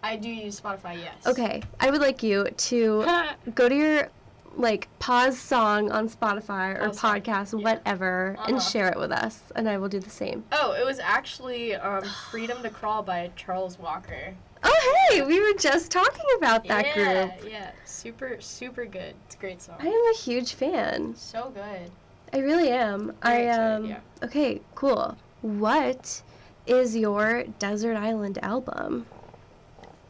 I 0.04 0.16
do 0.16 0.30
use 0.30 0.60
Spotify, 0.60 0.98
yes. 0.98 1.26
Okay, 1.28 1.62
I 1.80 1.90
would 1.92 2.02
like 2.02 2.24
you 2.24 2.46
to 2.46 3.06
go 3.56 3.70
to 3.70 3.76
your 3.76 4.10
like 4.58 4.88
pause 5.00 5.38
song 5.40 5.92
on 5.92 6.10
Spotify 6.10 6.78
or 6.80 6.90
podcast, 6.90 7.54
yeah. 7.58 7.64
whatever, 7.64 8.36
and 8.46 8.58
Uh-huh. 8.58 8.70
share 8.70 8.90
it 8.90 8.98
with 9.00 9.12
us, 9.12 9.44
and 9.56 9.70
I 9.70 9.78
will 9.78 9.88
do 9.90 10.00
the 10.00 10.10
same. 10.10 10.44
oh, 10.52 10.74
it 10.74 10.86
was 10.86 11.00
actually 11.00 11.76
um, 11.76 12.04
Freedom 12.30 12.62
to 12.64 12.70
Crawl 12.70 13.02
by 13.04 13.32
Charles 13.36 13.80
Walker. 13.80 14.34
Oh, 14.64 15.08
hey, 15.10 15.22
we 15.24 15.40
were 15.40 15.58
just 15.58 15.90
talking 15.92 16.26
about 16.38 16.68
that 16.68 16.86
yeah, 16.88 16.94
group. 16.94 17.44
Yeah, 17.46 17.50
yeah, 17.50 17.72
super, 17.86 18.38
super 18.42 18.86
good. 18.86 19.16
It's 19.26 19.36
a 19.36 19.38
great 19.40 19.62
song. 19.62 19.76
I 19.80 19.88
am 19.88 20.14
a 20.14 20.18
huge 20.18 20.54
fan. 20.54 21.16
so 21.16 21.52
good. 21.56 21.90
I 22.34 22.38
really 22.40 22.70
am. 22.70 23.14
I 23.24 23.30
Very 23.32 23.48
excited, 23.48 23.76
um. 23.76 23.86
yeah. 23.86 24.00
Okay, 24.24 24.62
cool. 24.76 25.18
What 25.42 26.22
is 26.66 26.96
your 26.96 27.44
desert 27.60 27.96
island 27.98 28.38
album? 28.42 29.06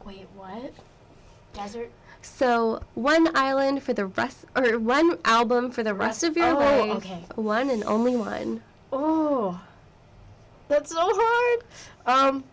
Wait, 0.06 0.28
what? 0.36 0.74
Desert? 1.54 1.92
So 2.22 2.82
one 2.94 3.36
island 3.36 3.82
for 3.84 3.94
the 3.94 4.06
rest, 4.06 4.46
or 4.56 4.78
one 4.80 5.18
album 5.26 5.72
for 5.72 5.82
the 5.84 5.94
rest 5.94 6.24
of 6.24 6.38
your 6.38 6.50
Oh, 6.56 6.60
life. 6.60 6.98
okay. 6.98 7.26
One 7.36 7.70
and 7.70 7.84
only 7.84 8.16
one. 8.16 8.62
Oh, 8.94 9.60
that's 10.68 10.92
so 10.92 11.00
hard. 11.02 11.60
Um, 12.06 12.44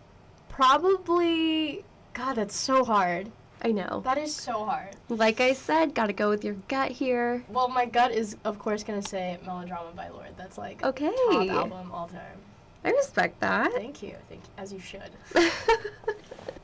probably. 0.47 1.83
God, 2.13 2.33
that's 2.35 2.55
so 2.55 2.83
hard. 2.83 3.31
I 3.61 3.71
know. 3.71 4.01
That 4.05 4.17
is 4.17 4.33
so 4.33 4.65
hard. 4.65 4.95
Like 5.09 5.41
I 5.41 5.53
said, 5.53 5.93
gotta 5.93 6.13
go 6.13 6.29
with 6.29 6.43
your 6.45 6.55
gut 6.67 6.91
here. 6.91 7.43
Well, 7.49 7.67
my 7.67 7.85
gut 7.85 8.11
is, 8.11 8.37
of 8.45 8.57
course, 8.57 8.83
gonna 8.83 9.01
say 9.01 9.37
"Melodrama" 9.45 9.91
by 9.95 10.09
Lorde. 10.09 10.35
That's 10.37 10.57
like 10.57 10.83
Okay. 10.83 11.11
top 11.31 11.49
album 11.49 11.91
all 11.91 12.07
time. 12.07 12.39
I 12.83 12.91
respect 12.91 13.39
that. 13.41 13.71
Thank 13.73 14.01
you, 14.01 14.15
thank 14.29 14.41
you, 14.43 14.49
as 14.57 14.71
you 14.71 14.79
should. 14.79 15.11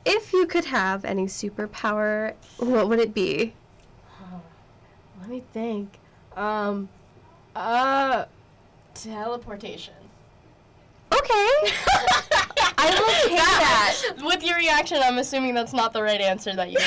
if 0.04 0.32
you 0.32 0.46
could 0.46 0.64
have 0.64 1.04
any 1.04 1.26
superpower, 1.26 2.34
what 2.58 2.88
would 2.88 2.98
it 2.98 3.12
be? 3.12 3.54
Oh, 4.20 4.40
let 5.20 5.28
me 5.28 5.42
think. 5.52 5.98
Um, 6.34 6.88
uh, 7.54 8.26
teleportation. 8.94 9.94
Okay. 11.12 11.26
I 12.78 12.90
will 12.98 13.28
take 13.28 13.38
that. 13.38 13.96
With 14.24 14.42
your 14.42 14.56
reaction, 14.56 14.98
I'm 15.02 15.18
assuming 15.18 15.54
that's 15.54 15.72
not 15.72 15.92
the 15.92 16.02
right 16.02 16.20
answer. 16.20 16.54
That 16.54 16.70
you. 16.70 16.78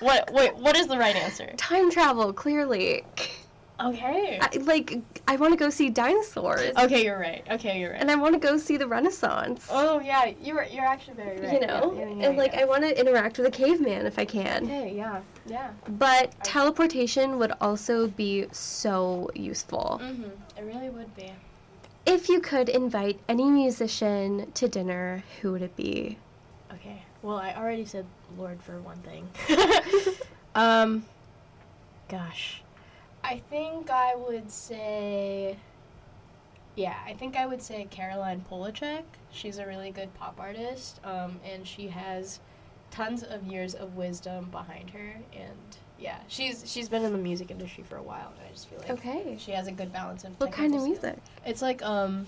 what? 0.00 0.32
Wait. 0.32 0.54
What 0.56 0.76
is 0.76 0.86
the 0.86 0.98
right 0.98 1.16
answer? 1.16 1.52
Time 1.56 1.90
travel, 1.90 2.32
clearly. 2.32 3.04
Okay. 3.84 4.38
I, 4.40 4.56
like, 4.58 4.98
I 5.26 5.36
want 5.36 5.52
to 5.52 5.58
go 5.58 5.70
see 5.70 5.90
dinosaurs. 5.90 6.72
Okay, 6.76 7.04
you're 7.04 7.18
right. 7.18 7.44
Okay, 7.50 7.80
you're 7.80 7.92
right. 7.92 8.00
And 8.00 8.10
I 8.10 8.14
want 8.14 8.34
to 8.34 8.38
go 8.38 8.56
see 8.56 8.76
the 8.76 8.86
Renaissance. 8.86 9.66
oh 9.70 10.00
yeah, 10.00 10.32
you're 10.40 10.64
you're 10.64 10.84
actually 10.84 11.14
very 11.14 11.40
right. 11.40 11.52
you 11.52 11.66
know? 11.66 11.94
Yeah, 11.96 12.00
yeah, 12.00 12.14
yeah, 12.14 12.28
and, 12.28 12.38
like. 12.38 12.54
I 12.54 12.64
want 12.64 12.82
to 12.84 12.98
interact 12.98 13.38
with 13.38 13.46
a 13.46 13.50
caveman 13.50 14.06
if 14.06 14.18
I 14.18 14.24
can. 14.24 14.64
Okay, 14.64 14.94
yeah, 14.94 15.20
yeah. 15.46 15.70
But 15.88 16.32
teleportation 16.44 17.38
would 17.38 17.52
also 17.60 18.08
be 18.08 18.46
so 18.52 19.30
useful. 19.34 20.00
Mhm. 20.02 20.30
It 20.56 20.62
really 20.62 20.90
would 20.90 21.14
be. 21.16 21.32
If 22.04 22.28
you 22.28 22.40
could 22.40 22.68
invite 22.68 23.20
any 23.28 23.50
musician 23.50 24.50
to 24.52 24.68
dinner, 24.68 25.22
who 25.40 25.52
would 25.52 25.62
it 25.62 25.76
be? 25.76 26.18
Okay. 26.72 27.02
Well, 27.22 27.36
I 27.38 27.54
already 27.54 27.84
said 27.84 28.06
Lorde 28.36 28.60
for 28.62 28.80
one 28.80 28.98
thing. 28.98 29.28
um, 30.54 31.04
gosh. 32.08 32.62
I 33.24 33.40
think 33.50 33.90
I 33.90 34.14
would 34.14 34.50
say. 34.50 35.56
Yeah, 36.74 36.96
I 37.06 37.12
think 37.12 37.36
I 37.36 37.46
would 37.46 37.60
say 37.60 37.86
Caroline 37.90 38.44
Polachek. 38.50 39.02
She's 39.30 39.58
a 39.58 39.66
really 39.66 39.90
good 39.90 40.12
pop 40.14 40.40
artist, 40.40 41.00
um, 41.04 41.38
and 41.44 41.66
she 41.66 41.88
has 41.88 42.40
tons 42.90 43.22
of 43.22 43.44
years 43.44 43.74
of 43.74 43.94
wisdom 43.96 44.48
behind 44.50 44.90
her. 44.90 45.16
And 45.34 45.76
yeah, 45.98 46.18
she's 46.28 46.64
she's 46.70 46.88
been 46.88 47.04
in 47.04 47.12
the 47.12 47.18
music 47.18 47.50
industry 47.50 47.84
for 47.84 47.96
a 47.96 48.02
while, 48.02 48.32
and 48.38 48.48
I 48.48 48.52
just 48.52 48.68
feel 48.68 48.78
like 48.78 48.90
Okay. 48.90 49.36
she 49.38 49.52
has 49.52 49.66
a 49.66 49.72
good 49.72 49.92
balance 49.92 50.24
of. 50.24 50.38
What 50.40 50.52
kind 50.52 50.74
of 50.74 50.80
skill. 50.80 50.92
music? 50.92 51.18
It's 51.44 51.62
like 51.62 51.82
um. 51.82 52.26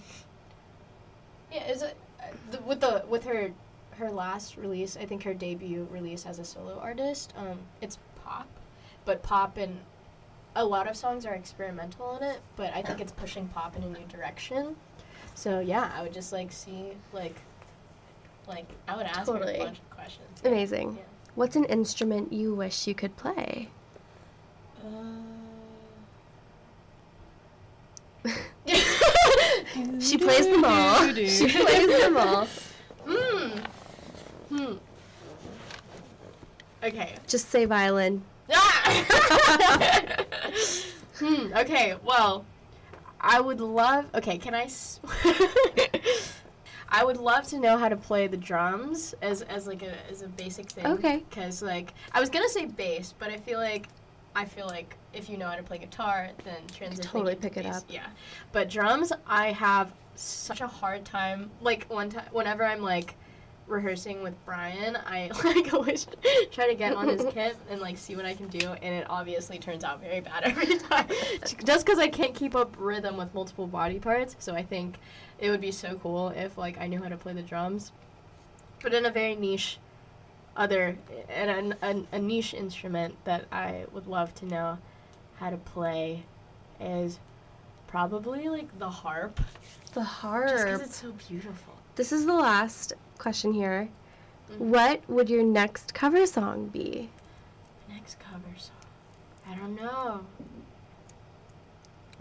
Yeah, 1.53 1.67
is 1.71 1.83
it 1.83 1.97
uh, 2.21 2.25
the, 2.51 2.61
with 2.63 2.81
the 2.81 3.05
with 3.09 3.25
her 3.25 3.51
her 3.93 4.11
last 4.11 4.57
release? 4.57 4.97
I 4.97 5.07
think 5.07 5.23
her 5.23 5.35
debut 5.35 5.89
release 5.91 6.27
as 6.27 6.39
a 6.39 6.45
solo 6.45 6.79
artist. 6.81 7.33
Um, 7.37 7.61
it's 7.81 7.99
pop, 8.25 8.47
but 9.07 9.23
pop 9.23 9.57
and 9.57 9.79
a 10.57 10.65
lot 10.65 10.89
of 10.89 10.97
songs 10.97 11.27
are 11.27 11.35
experimental 11.35 12.17
in 12.17 12.23
it. 12.23 12.41
But 12.57 12.73
I 12.75 12.83
think 12.83 13.01
it's 13.01 13.13
pushing 13.13 13.49
pop 13.49 13.77
in 13.77 13.83
a 13.83 13.89
new 13.89 14.07
direction. 14.09 14.77
So 15.35 15.61
yeah, 15.61 15.91
I 15.97 16.03
would 16.03 16.13
just 16.15 16.33
like 16.33 16.53
see 16.53 16.93
like, 17.13 17.37
like 18.47 18.67
I 18.89 18.97
would 18.97 19.07
ask 19.07 19.21
her 19.21 19.25
Totally. 19.39 19.57
a 19.57 19.65
bunch 19.65 19.79
of 19.79 19.91
questions. 19.91 20.41
Amazing. 20.45 20.97
Yeah. 20.97 21.03
What's 21.35 21.57
an 21.57 21.65
instrument 21.65 22.33
you 22.33 22.55
wish 22.55 22.87
you 22.87 22.95
could 22.95 23.17
play? 23.17 23.69
She 30.01 30.19
plays 30.19 30.47
them 30.47 30.65
all. 30.65 31.09
She 31.15 31.49
plays 31.49 32.01
them 32.01 32.17
all. 32.17 32.47
Hmm. 33.07 33.59
Hmm. 34.49 34.75
Okay. 36.83 37.15
Just 37.27 37.51
say 37.51 37.65
violin. 37.65 38.23
Ah! 38.53 40.25
Hmm. 41.19 41.53
Okay. 41.55 41.95
Well, 42.05 42.45
I 43.21 43.41
would 43.41 43.61
love. 43.61 44.07
Okay. 44.15 44.39
Can 44.39 44.55
I? 44.55 44.65
S- 44.65 45.01
I 46.89 47.03
would 47.05 47.17
love 47.17 47.47
to 47.49 47.59
know 47.59 47.77
how 47.77 47.89
to 47.89 47.97
play 47.97 48.27
the 48.29 48.37
drums 48.37 49.15
as 49.21 49.43
as 49.43 49.67
like 49.67 49.83
a 49.83 49.95
as 50.11 50.23
a 50.23 50.29
basic 50.29 50.71
thing. 50.71 50.87
Okay. 50.87 51.25
Because 51.29 51.63
like 51.63 51.93
I 52.13 52.21
was 52.21 52.29
gonna 52.31 52.49
say 52.49 52.67
bass, 52.67 53.15
but 53.19 53.31
I 53.31 53.37
feel 53.37 53.59
like 53.59 53.89
I 54.37 54.45
feel 54.45 54.67
like 54.67 54.97
if 55.13 55.29
you 55.29 55.37
know 55.37 55.47
how 55.47 55.57
to 55.57 55.63
play 55.63 55.79
guitar, 55.79 56.31
then 56.45 56.57
transitioning 56.69 57.03
totally 57.03 57.35
pick 57.37 57.57
it 57.57 57.67
up. 57.67 57.85
Yeah. 57.89 58.07
But 58.53 58.69
drums, 58.69 59.13
I 59.27 59.53
have 59.53 59.93
such 60.15 60.61
a 60.61 60.67
hard 60.67 61.05
time. 61.05 61.51
Like 61.61 61.87
one 61.89 62.11
time, 62.11 62.27
whenever 62.33 62.65
I'm 62.65 62.83
like 62.83 63.17
rehearsing 63.67 64.23
with 64.23 64.35
Brian, 64.45 64.97
I 65.07 65.31
like 65.45 65.73
always 65.73 66.07
try 66.53 66.67
to 66.69 66.75
get 66.75 66.95
on 66.95 67.09
his 67.09 67.25
kit 67.33 67.57
and 67.71 67.81
like 67.81 67.97
see 67.97 68.17
what 68.17 68.25
I 68.25 68.35
can 68.35 68.49
do, 68.49 68.69
and 68.83 68.95
it 68.95 69.07
obviously 69.09 69.59
turns 69.59 69.85
out 69.85 70.01
very 70.01 70.21
bad 70.21 70.43
every 70.45 70.79
time. 70.79 71.07
Just 71.65 71.87
because 71.87 71.99
I 71.99 72.09
can't 72.09 72.35
keep 72.35 72.55
up 72.55 72.75
rhythm 72.79 73.17
with 73.17 73.35
multiple 73.35 73.67
body 73.67 73.99
parts, 73.99 74.37
so 74.39 74.55
I 74.55 74.63
think 74.63 74.99
it 75.39 75.51
would 75.51 75.61
be 75.61 75.71
so 75.73 75.99
cool 76.03 76.29
if 76.31 76.59
like 76.59 76.79
I 76.79 76.87
knew 76.87 77.03
how 77.03 77.09
to 77.09 77.17
play 77.17 77.33
the 77.33 77.43
drums, 77.43 77.93
but 78.83 78.93
in 78.95 79.07
a 79.07 79.11
very 79.11 79.35
niche, 79.35 79.79
other 80.57 80.97
and 81.29 81.73
a, 81.73 81.87
a, 81.91 82.05
a 82.13 82.19
niche 82.19 82.55
instrument 82.55 83.17
that 83.25 83.47
I 83.51 83.87
would 83.93 84.07
love 84.07 84.35
to 84.37 84.47
know 84.47 84.79
how 85.37 85.51
to 85.51 85.57
play 85.57 86.25
is 86.81 87.19
probably 87.87 88.49
like 88.49 88.79
the 88.79 88.91
harp, 88.91 89.41
The 89.95 90.03
harp. 90.03 90.49
just 90.49 90.65
because 90.65 90.81
it's 90.83 91.01
so 91.01 91.13
beautiful. 91.29 91.75
This 91.97 92.13
is 92.13 92.27
the 92.27 92.35
last 92.35 92.93
question 93.19 93.53
here. 93.53 93.89
Mhm. 94.51 94.59
What 94.59 95.09
would 95.09 95.31
your 95.31 95.43
next 95.43 95.95
cover 95.95 96.27
song 96.27 96.67
be? 96.67 97.11
Next 97.89 98.19
cover 98.19 98.57
song. 98.59 98.75
I 99.49 99.55
don't 99.55 99.77
know. 99.77 100.21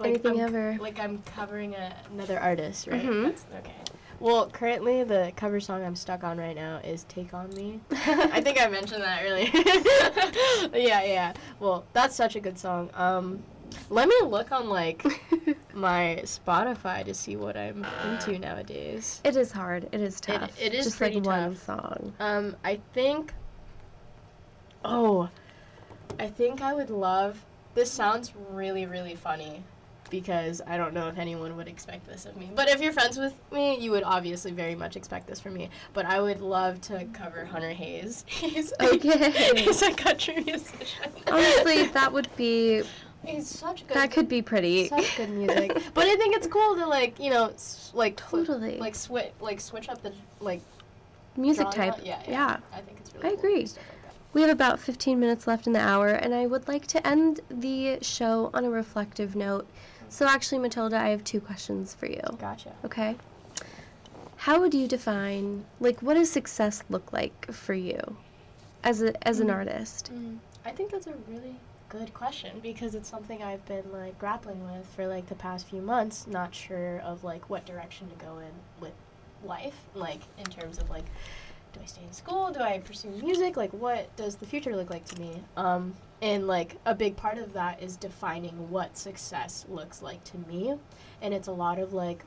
Anything 0.03 0.39
I'm, 0.39 0.47
ever. 0.47 0.77
Like 0.79 0.99
I'm 0.99 1.21
covering 1.23 1.75
a, 1.75 1.95
another 2.11 2.39
artist, 2.39 2.87
right? 2.87 3.01
Mhm. 3.01 3.25
That's, 3.25 3.45
okay. 3.59 3.73
Well, 4.19 4.47
currently 4.49 5.03
the 5.03 5.33
cover 5.35 5.59
song 5.59 5.83
I'm 5.83 5.95
stuck 5.95 6.23
on 6.23 6.37
right 6.37 6.55
now 6.55 6.77
is 6.77 7.03
"Take 7.05 7.33
on 7.33 7.49
Me." 7.55 7.79
I 7.91 8.41
think 8.41 8.61
I 8.61 8.67
mentioned 8.67 9.01
that 9.03 9.23
earlier. 9.23 9.49
yeah, 10.87 11.03
yeah. 11.03 11.33
Well, 11.59 11.85
that's 11.93 12.15
such 12.15 12.35
a 12.35 12.39
good 12.39 12.57
song. 12.59 12.89
Um, 12.93 13.43
let 13.89 14.07
me 14.07 14.15
look 14.25 14.51
on 14.51 14.69
like 14.69 15.03
my 15.73 16.19
Spotify 16.23 17.03
to 17.05 17.13
see 17.13 17.35
what 17.35 17.55
I'm 17.57 17.85
into 18.05 18.37
nowadays. 18.39 19.21
It 19.23 19.35
is 19.35 19.51
hard. 19.51 19.87
It 19.91 20.01
is 20.01 20.19
tough. 20.19 20.51
it 20.61 20.73
is 20.73 20.85
just 20.85 20.97
pretty 20.97 21.15
like 21.15 21.25
one 21.25 21.49
tough. 21.55 21.63
song. 21.63 22.13
Um, 22.19 22.55
I 22.63 22.79
think. 22.93 23.33
Oh, 24.85 25.29
I 26.19 26.27
think 26.27 26.61
I 26.61 26.73
would 26.73 26.89
love. 26.89 27.43
This 27.73 27.89
sounds 27.91 28.33
really, 28.51 28.85
really 28.85 29.15
funny, 29.15 29.63
because 30.11 30.61
I 30.67 30.77
don't 30.77 30.93
know 30.93 31.07
if 31.07 31.17
anyone 31.17 31.55
would 31.57 31.67
expect 31.67 32.05
this 32.05 32.25
of 32.25 32.37
me. 32.37 32.51
But 32.53 32.69
if 32.69 32.81
you're 32.81 32.93
friends 32.93 33.17
with 33.17 33.33
me, 33.51 33.79
you 33.79 33.89
would 33.91 34.03
obviously 34.03 34.51
very 34.51 34.75
much 34.75 34.95
expect 34.95 35.25
this 35.27 35.39
from 35.39 35.53
me. 35.55 35.69
But 35.93 36.05
I 36.05 36.19
would 36.21 36.39
love 36.41 36.81
to 36.81 37.05
cover 37.13 37.45
Hunter 37.45 37.71
Hayes. 37.71 38.25
He's 38.27 38.73
Okay. 38.79 39.53
he's 39.63 39.81
a 39.81 39.93
country 39.93 40.35
musician. 40.43 41.11
Honestly, 41.27 41.87
that 41.93 42.11
would 42.13 42.29
be 42.35 42.83
he's 43.25 43.47
such 43.47 43.87
good. 43.87 43.95
that 43.95 44.11
could 44.11 44.27
be 44.27 44.41
pretty. 44.41 44.87
such 44.87 45.17
good 45.17 45.29
music. 45.29 45.71
but 45.93 46.05
I 46.05 46.15
think 46.15 46.35
it's 46.35 46.47
cool 46.47 46.75
to 46.75 46.85
like 46.87 47.19
you 47.19 47.29
know 47.29 47.47
s- 47.49 47.91
like 47.93 48.17
Totally. 48.17 48.77
like 48.77 48.95
switch 48.95 49.31
like 49.39 49.59
switch 49.59 49.89
up 49.89 50.01
the 50.01 50.13
like 50.39 50.61
Music 51.35 51.67
genre. 51.71 51.91
type. 51.93 52.05
Yeah, 52.05 52.21
yeah, 52.25 52.31
yeah. 52.31 52.57
I 52.71 52.81
think 52.81 52.97
it's 52.99 53.13
really 53.15 53.27
I 53.27 53.29
cool 53.31 53.39
agree. 53.39 53.65
stuff 53.65 53.83
like 53.89 54.01
that. 54.03 54.13
We 54.33 54.41
have 54.41 54.49
about 54.51 54.79
15 54.79 55.19
minutes 55.19 55.47
left 55.47 55.65
in 55.67 55.73
the 55.73 55.79
hour, 55.79 56.09
and 56.09 56.33
I 56.33 56.45
would 56.45 56.67
like 56.67 56.85
to 56.87 57.07
end 57.07 57.39
the 57.49 57.97
show 58.01 58.49
on 58.53 58.65
a 58.65 58.69
reflective 58.69 59.35
note. 59.35 59.67
So, 60.09 60.27
actually, 60.27 60.59
Matilda, 60.59 60.97
I 60.97 61.09
have 61.09 61.23
two 61.23 61.41
questions 61.41 61.95
for 61.95 62.05
you. 62.05 62.21
Gotcha. 62.39 62.71
Okay? 62.85 63.15
How 64.37 64.59
would 64.59 64.73
you 64.73 64.87
define, 64.87 65.65
like, 65.79 66.01
what 66.01 66.15
does 66.15 66.29
success 66.31 66.83
look 66.89 67.11
like 67.13 67.51
for 67.51 67.73
you 67.73 67.99
as, 68.83 69.01
a, 69.01 69.27
as 69.27 69.39
an 69.39 69.47
Mm. 69.47 69.53
artist? 69.55 70.11
I 70.65 70.71
think 70.71 70.91
that's 70.91 71.07
a 71.07 71.13
really 71.27 71.55
good 71.93 72.13
question 72.13 72.59
because 72.63 72.95
it's 72.95 73.07
something 73.07 73.43
I've 73.43 73.63
been 73.65 73.91
like 73.91 74.17
grappling 74.17 74.63
with 74.65 74.85
for 74.95 75.05
like 75.07 75.27
the 75.27 75.35
past 75.35 75.67
few 75.69 75.79
months, 75.81 76.25
not 76.25 76.53
sure 76.55 76.99
of 77.05 77.23
like 77.23 77.49
what 77.51 77.65
direction 77.65 78.09
to 78.09 78.15
go 78.25 78.39
in 78.39 78.49
with 78.81 78.93
life, 79.45 79.75
like 79.93 80.21
in 80.39 80.45
terms 80.45 80.79
of 80.79 80.89
like 80.89 81.05
do 81.73 81.79
I 81.81 81.85
stay 81.85 82.01
in 82.03 82.11
school? 82.13 82.51
Do 82.51 82.59
I 82.61 82.79
pursue 82.79 83.09
music? 83.09 83.55
Like 83.57 83.71
what 83.73 84.15
does 84.15 84.35
the 84.37 84.45
future 84.45 84.75
look 84.75 84.89
like 84.89 85.05
to 85.05 85.19
me? 85.19 85.43
Um 85.55 85.93
and 86.21 86.47
like 86.47 86.77
a 86.85 86.95
big 86.95 87.15
part 87.15 87.37
of 87.37 87.53
that 87.53 87.81
is 87.81 87.95
defining 87.95 88.69
what 88.71 88.97
success 88.97 89.65
looks 89.69 90.01
like 90.01 90.23
to 90.25 90.37
me. 90.39 90.75
And 91.21 91.31
it's 91.33 91.47
a 91.47 91.51
lot 91.51 91.77
of 91.77 91.93
like 91.93 92.23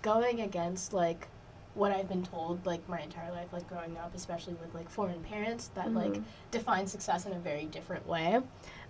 going 0.00 0.40
against 0.40 0.94
like 0.94 1.28
what 1.74 1.90
I've 1.90 2.08
been 2.08 2.22
told 2.22 2.64
like 2.64 2.88
my 2.88 3.00
entire 3.00 3.32
life, 3.32 3.48
like 3.52 3.68
growing 3.68 3.96
up, 3.98 4.14
especially 4.14 4.54
with 4.54 4.72
like 4.74 4.88
foreign 4.88 5.20
parents 5.24 5.70
that 5.74 5.92
like 5.92 6.12
Mhm. 6.12 6.24
define 6.52 6.86
success 6.86 7.26
in 7.26 7.32
a 7.32 7.38
very 7.38 7.64
different 7.64 8.06
way. 8.06 8.40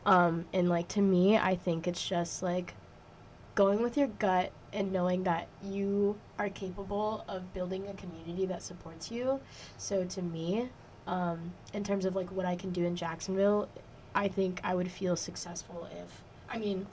Um, 0.07 0.47
and 0.53 0.69
like 0.69 0.89
to 0.89 1.01
me, 1.01 1.37
I 1.37 1.57
think 1.57 1.87
it's 1.87 2.07
just 2.07 2.43
like 2.43 2.75
going 3.55 3.83
with 3.83 3.97
your 3.97 4.09
gut 4.09 4.53
and 4.73 4.93
knowing 4.93 5.23
that 5.23 5.47
you 5.63 6.19
are 6.39 6.49
capable 6.49 7.25
of 7.29 7.55
building 7.55 7.87
a 7.89 7.95
community 7.95 8.47
that 8.47 8.63
supports 8.63 9.11
you. 9.11 9.41
So 9.79 10.05
to 10.05 10.23
me, 10.23 10.69
um, 11.07 11.53
in 11.73 11.85
terms 11.85 12.05
of 12.05 12.17
like 12.17 12.31
what 12.33 12.45
I 12.47 12.57
can 12.57 12.71
do 12.71 12.85
in 12.85 12.97
Jacksonville, 12.97 13.69
I 14.15 14.29
think 14.29 14.61
I 14.65 14.75
would 14.75 14.91
feel 14.91 15.17
successful 15.17 15.89
if 15.93 16.23
I 16.49 16.59
mean 16.59 16.87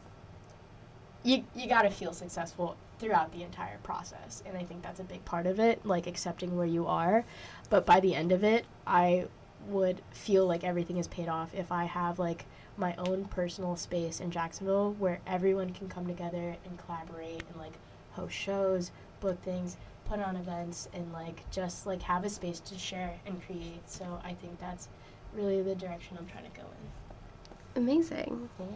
you 1.24 1.44
you 1.56 1.68
got 1.68 1.84
to 1.84 1.90
feel 1.90 2.14
successful 2.14 2.76
throughout 3.00 3.32
the 3.32 3.44
entire 3.44 3.78
process 3.84 4.44
and 4.46 4.58
i 4.58 4.64
think 4.64 4.82
that's 4.82 5.00
a 5.00 5.04
big 5.04 5.24
part 5.26 5.46
of 5.46 5.60
it 5.60 5.84
like 5.86 6.08
accepting 6.08 6.58
where 6.58 6.68
you 6.68 6.86
are 6.88 7.26
but 7.70 7.86
by 7.86 8.00
the 8.00 8.16
end 8.16 8.32
of 8.32 8.44
it 8.44 8.66
i 8.86 9.26
would 9.68 10.02
feel 10.12 10.46
like 10.46 10.64
everything 10.64 10.98
is 10.98 11.08
paid 11.08 11.28
off 11.28 11.54
if 11.54 11.72
i 11.72 11.86
have 11.86 12.20
like 12.20 12.46
my 12.78 12.96
own 12.98 13.26
personal 13.26 13.76
space 13.76 14.20
in 14.20 14.32
jacksonville 14.32 14.94
where 15.00 15.20
everyone 15.28 15.72
can 15.72 15.88
come 15.88 16.08
together 16.08 16.56
and 16.66 16.78
collaborate 16.86 17.44
and 17.50 17.58
like 17.58 17.74
host 18.12 18.36
shows 18.36 18.92
book 19.20 19.42
things 19.44 19.78
put 20.06 20.20
on 20.20 20.36
events 20.36 20.90
and 20.94 21.12
like 21.14 21.50
just 21.52 21.86
like 21.86 22.02
have 22.02 22.24
a 22.26 22.30
space 22.30 22.60
to 22.60 22.78
share 22.78 23.20
and 23.26 23.44
create 23.46 23.88
so 23.90 24.20
i 24.24 24.34
think 24.34 24.60
that's 24.60 24.90
really 25.34 25.62
the 25.62 25.76
direction 25.76 26.18
i'm 26.20 26.26
trying 26.28 26.44
to 26.44 26.60
go 26.60 26.66
in. 26.66 27.84
Amazing. 27.84 28.50
in 28.60 28.68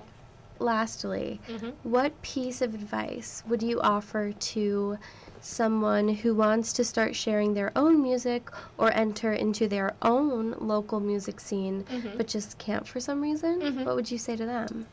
Lastly, 0.60 1.40
mm-hmm. 1.48 1.70
what 1.84 2.22
piece 2.22 2.62
of 2.62 2.74
advice 2.74 3.44
would 3.48 3.62
you 3.62 3.82
offer 3.82 4.32
to 4.32 4.98
someone 5.42 6.10
who 6.10 6.34
wants 6.34 6.74
to 6.74 6.84
start 6.84 7.16
sharing 7.16 7.54
their 7.54 7.72
own 7.76 8.02
music 8.02 8.50
or 8.78 8.92
enter 8.94 9.32
into 9.34 9.68
their 9.68 9.94
own 10.02 10.56
local 10.60 11.00
music 11.00 11.40
scene 11.40 11.84
Mhm. 11.84 12.18
but 12.18 12.28
just 12.28 12.58
can't 12.58 12.88
for 12.88 13.00
some 13.00 13.22
reason? 13.22 13.62
Mhm. 13.62 13.86
What 13.86 13.96
would 13.96 14.10
you 14.10 14.18
say 14.18 14.36
to 14.36 14.46
them? 14.46 14.88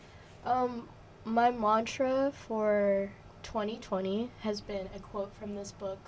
Um, 0.44 0.88
my 1.24 1.50
mantra 1.50 2.32
for 2.34 3.10
2020 3.42 4.30
has 4.40 4.60
been 4.60 4.88
a 4.94 4.98
quote 4.98 5.32
from 5.34 5.54
this 5.54 5.72
book 5.72 5.98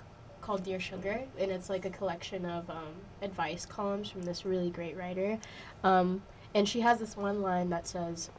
called 0.41 0.63
Dear 0.65 0.79
Sugar, 0.81 1.23
and 1.39 1.51
it's 1.51 1.71
like 1.71 1.87
a 1.87 1.91
collection 1.91 2.45
of 2.45 2.69
um, 2.69 2.97
advice 3.23 3.65
columns 3.65 4.11
from 4.11 4.23
this 4.25 4.45
really 4.45 4.69
great 4.71 4.97
writer. 4.97 5.39
Um, 5.83 6.23
and 6.55 6.69
she 6.69 6.83
has 6.83 6.99
this 6.99 7.17
one 7.17 7.41
line 7.41 7.71
that 7.71 7.87
says, 7.89 8.31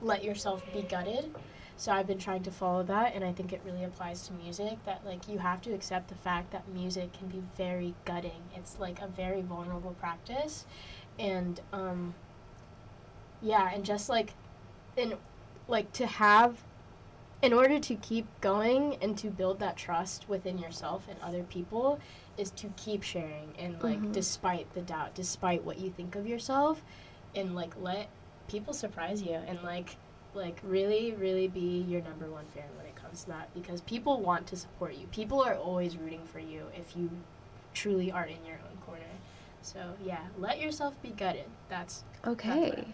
let 0.00 0.24
yourself 0.24 0.62
be 0.72 0.82
gutted. 0.82 1.34
So 1.76 1.92
I've 1.92 2.06
been 2.06 2.18
trying 2.18 2.42
to 2.42 2.50
follow 2.50 2.82
that, 2.82 3.14
and 3.14 3.24
I 3.24 3.32
think 3.32 3.52
it 3.54 3.62
really 3.64 3.84
applies 3.84 4.26
to 4.26 4.34
music. 4.34 4.84
That 4.84 5.04
like 5.06 5.28
you 5.28 5.38
have 5.38 5.62
to 5.62 5.72
accept 5.72 6.08
the 6.08 6.14
fact 6.14 6.50
that 6.52 6.68
music 6.68 7.12
can 7.14 7.28
be 7.28 7.42
very 7.56 7.94
gutting. 8.04 8.42
It's 8.54 8.78
like 8.78 9.00
a 9.00 9.06
very 9.06 9.40
vulnerable 9.40 9.92
practice, 9.98 10.66
and 11.18 11.58
um, 11.72 12.14
yeah, 13.40 13.70
and 13.72 13.84
just 13.84 14.08
like, 14.10 14.34
in 14.96 15.14
like 15.68 15.92
to 15.94 16.06
have, 16.06 16.58
in 17.40 17.54
order 17.54 17.78
to 17.78 17.94
keep 17.94 18.26
going 18.42 18.96
and 19.00 19.16
to 19.16 19.28
build 19.28 19.58
that 19.60 19.76
trust 19.78 20.28
within 20.28 20.58
yourself 20.58 21.06
and 21.08 21.18
other 21.22 21.44
people, 21.44 21.98
is 22.36 22.50
to 22.50 22.68
keep 22.76 23.02
sharing 23.02 23.54
and 23.58 23.82
like 23.82 24.00
Mhm. 24.00 24.12
despite 24.12 24.72
the 24.74 24.82
doubt, 24.82 25.14
despite 25.14 25.64
what 25.64 25.78
you 25.78 25.90
think 25.90 26.14
of 26.14 26.26
yourself, 26.26 26.82
and 27.34 27.54
like 27.54 27.74
let 27.80 28.08
people 28.50 28.74
surprise 28.74 29.22
you 29.22 29.38
and 29.46 29.58
like 29.62 29.96
like 30.34 30.58
really 30.64 31.12
really 31.14 31.46
be 31.48 31.84
your 31.88 32.00
number 32.02 32.26
one 32.30 32.44
fan 32.54 32.64
when 32.76 32.86
it 32.86 32.94
comes 32.96 33.22
to 33.22 33.28
that 33.28 33.48
because 33.54 33.80
people 33.82 34.20
want 34.20 34.46
to 34.46 34.56
support 34.56 34.94
you 34.94 35.06
people 35.12 35.40
are 35.40 35.54
always 35.54 35.96
rooting 35.96 36.20
for 36.32 36.40
you 36.40 36.64
if 36.76 36.96
you 36.96 37.08
truly 37.74 38.10
are 38.10 38.24
in 38.26 38.44
your 38.44 38.56
own 38.56 38.76
corner 38.86 39.14
so 39.62 39.78
yeah 40.04 40.20
let 40.38 40.60
yourself 40.60 41.00
be 41.02 41.10
gutted 41.10 41.44
that's 41.68 42.02
that's 42.22 42.26
what 42.26 42.32
I 42.56 42.58
Okay. 42.60 42.70
would. 42.70 42.84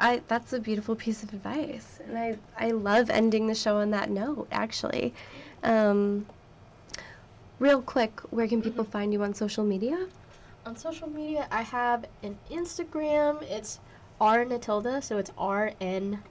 I 0.00 0.22
that's 0.28 0.52
a 0.52 0.60
beautiful 0.60 0.94
piece 0.94 1.24
of 1.24 1.32
advice, 1.34 1.98
and 2.06 2.16
I 2.16 2.38
I 2.56 2.70
love 2.70 3.10
ending 3.10 3.48
the 3.48 3.54
show 3.56 3.78
on 3.78 3.90
that 3.90 4.08
note. 4.10 4.46
Actually, 4.52 5.12
um, 5.64 6.24
real 7.58 7.82
quick, 7.82 8.20
where 8.30 8.46
can 8.46 8.62
people 8.62 8.84
find 8.84 9.12
you 9.12 9.24
on 9.24 9.34
social 9.34 9.64
media? 9.64 10.06
on 10.66 10.76
social 10.76 11.08
media 11.08 11.46
i 11.50 11.62
have 11.62 12.04
an 12.22 12.36
instagram 12.50 13.40
it's 13.44 13.78
r 14.20 14.44
natilda 14.44 15.02
so 15.02 15.18
it's 15.18 15.30
r 15.38 15.72
n 15.80 16.22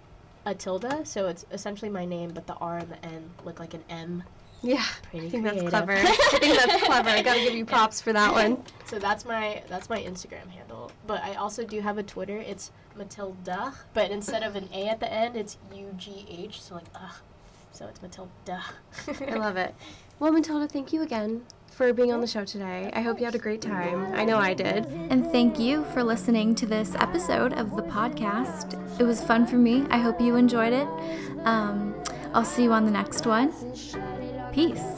a 0.46 0.54
tilde 0.56 1.06
so 1.08 1.28
it's 1.28 1.46
essentially 1.52 1.90
my 1.90 2.06
name 2.06 2.32
but 2.32 2.48
the 2.48 2.56
r 2.56 2.78
and 2.78 2.90
the 2.90 3.06
n 3.06 3.30
look 3.46 3.60
like 3.60 3.74
an 3.74 3.84
m 3.90 4.24
Yeah, 4.64 4.84
Pretty 5.04 5.28
I 5.28 5.30
think 5.30 5.44
that's 5.44 5.62
clever. 5.70 5.94
I 5.94 6.06
think 6.42 6.58
that's 6.58 6.84
clever. 6.90 7.10
I 7.10 7.22
gotta 7.22 7.42
give 7.42 7.54
you 7.54 7.64
props 7.64 8.02
for 8.02 8.12
that 8.14 8.34
one. 8.34 8.64
So 8.86 8.98
that's 8.98 9.24
my 9.24 9.62
that's 9.70 9.88
my 9.88 10.02
Instagram 10.02 10.50
handle. 10.50 10.92
But 11.06 11.22
I 11.24 11.36
also 11.36 11.64
do 11.64 11.80
have 11.82 12.00
a 12.00 12.04
Twitter. 12.04 12.38
It's 12.38 12.72
Matilda, 12.96 13.74
but 13.94 14.10
instead 14.10 14.42
of 14.42 14.56
an 14.56 14.68
A 14.74 14.88
at 14.90 15.00
the 15.00 15.14
end, 15.14 15.36
it's 15.36 15.58
U 15.76 15.94
G 15.96 16.26
H. 16.28 16.60
So 16.60 16.74
like 16.76 16.90
ugh. 16.96 17.18
So 17.72 17.86
it's 17.86 18.02
Matilda. 18.02 18.64
I 19.30 19.36
love 19.36 19.58
it. 19.58 19.76
Well, 20.20 20.32
Matilda, 20.32 20.68
thank 20.68 20.92
you 20.92 21.04
again 21.04 21.44
for 21.78 21.94
being 21.94 22.12
on 22.12 22.20
the 22.20 22.28
show 22.28 22.44
today. 22.44 22.90
I 22.94 23.02
hope 23.02 23.20
you 23.20 23.26
had 23.26 23.36
a 23.36 23.40
great 23.40 23.62
time. 23.62 24.12
I 24.16 24.26
know 24.26 24.40
I 24.40 24.56
did. 24.56 24.88
And 25.12 25.32
thank 25.32 25.60
you 25.60 25.86
for 25.94 26.04
listening 26.04 26.56
to 26.56 26.66
this 26.66 26.96
episode 26.96 27.54
of 27.54 27.76
the 27.76 27.84
podcast. 27.84 29.00
It 29.00 29.04
was 29.04 29.24
fun 29.24 29.46
for 29.46 29.58
me. 29.58 29.86
I 29.92 30.00
hope 30.00 30.20
you 30.20 30.36
enjoyed 30.38 30.74
it. 30.74 30.88
Um, 31.46 31.94
I'll 32.34 32.44
see 32.44 32.64
you 32.64 32.74
on 32.74 32.86
the 32.86 32.92
next 32.92 33.28
one. 33.28 33.54
Peace. 34.52 34.97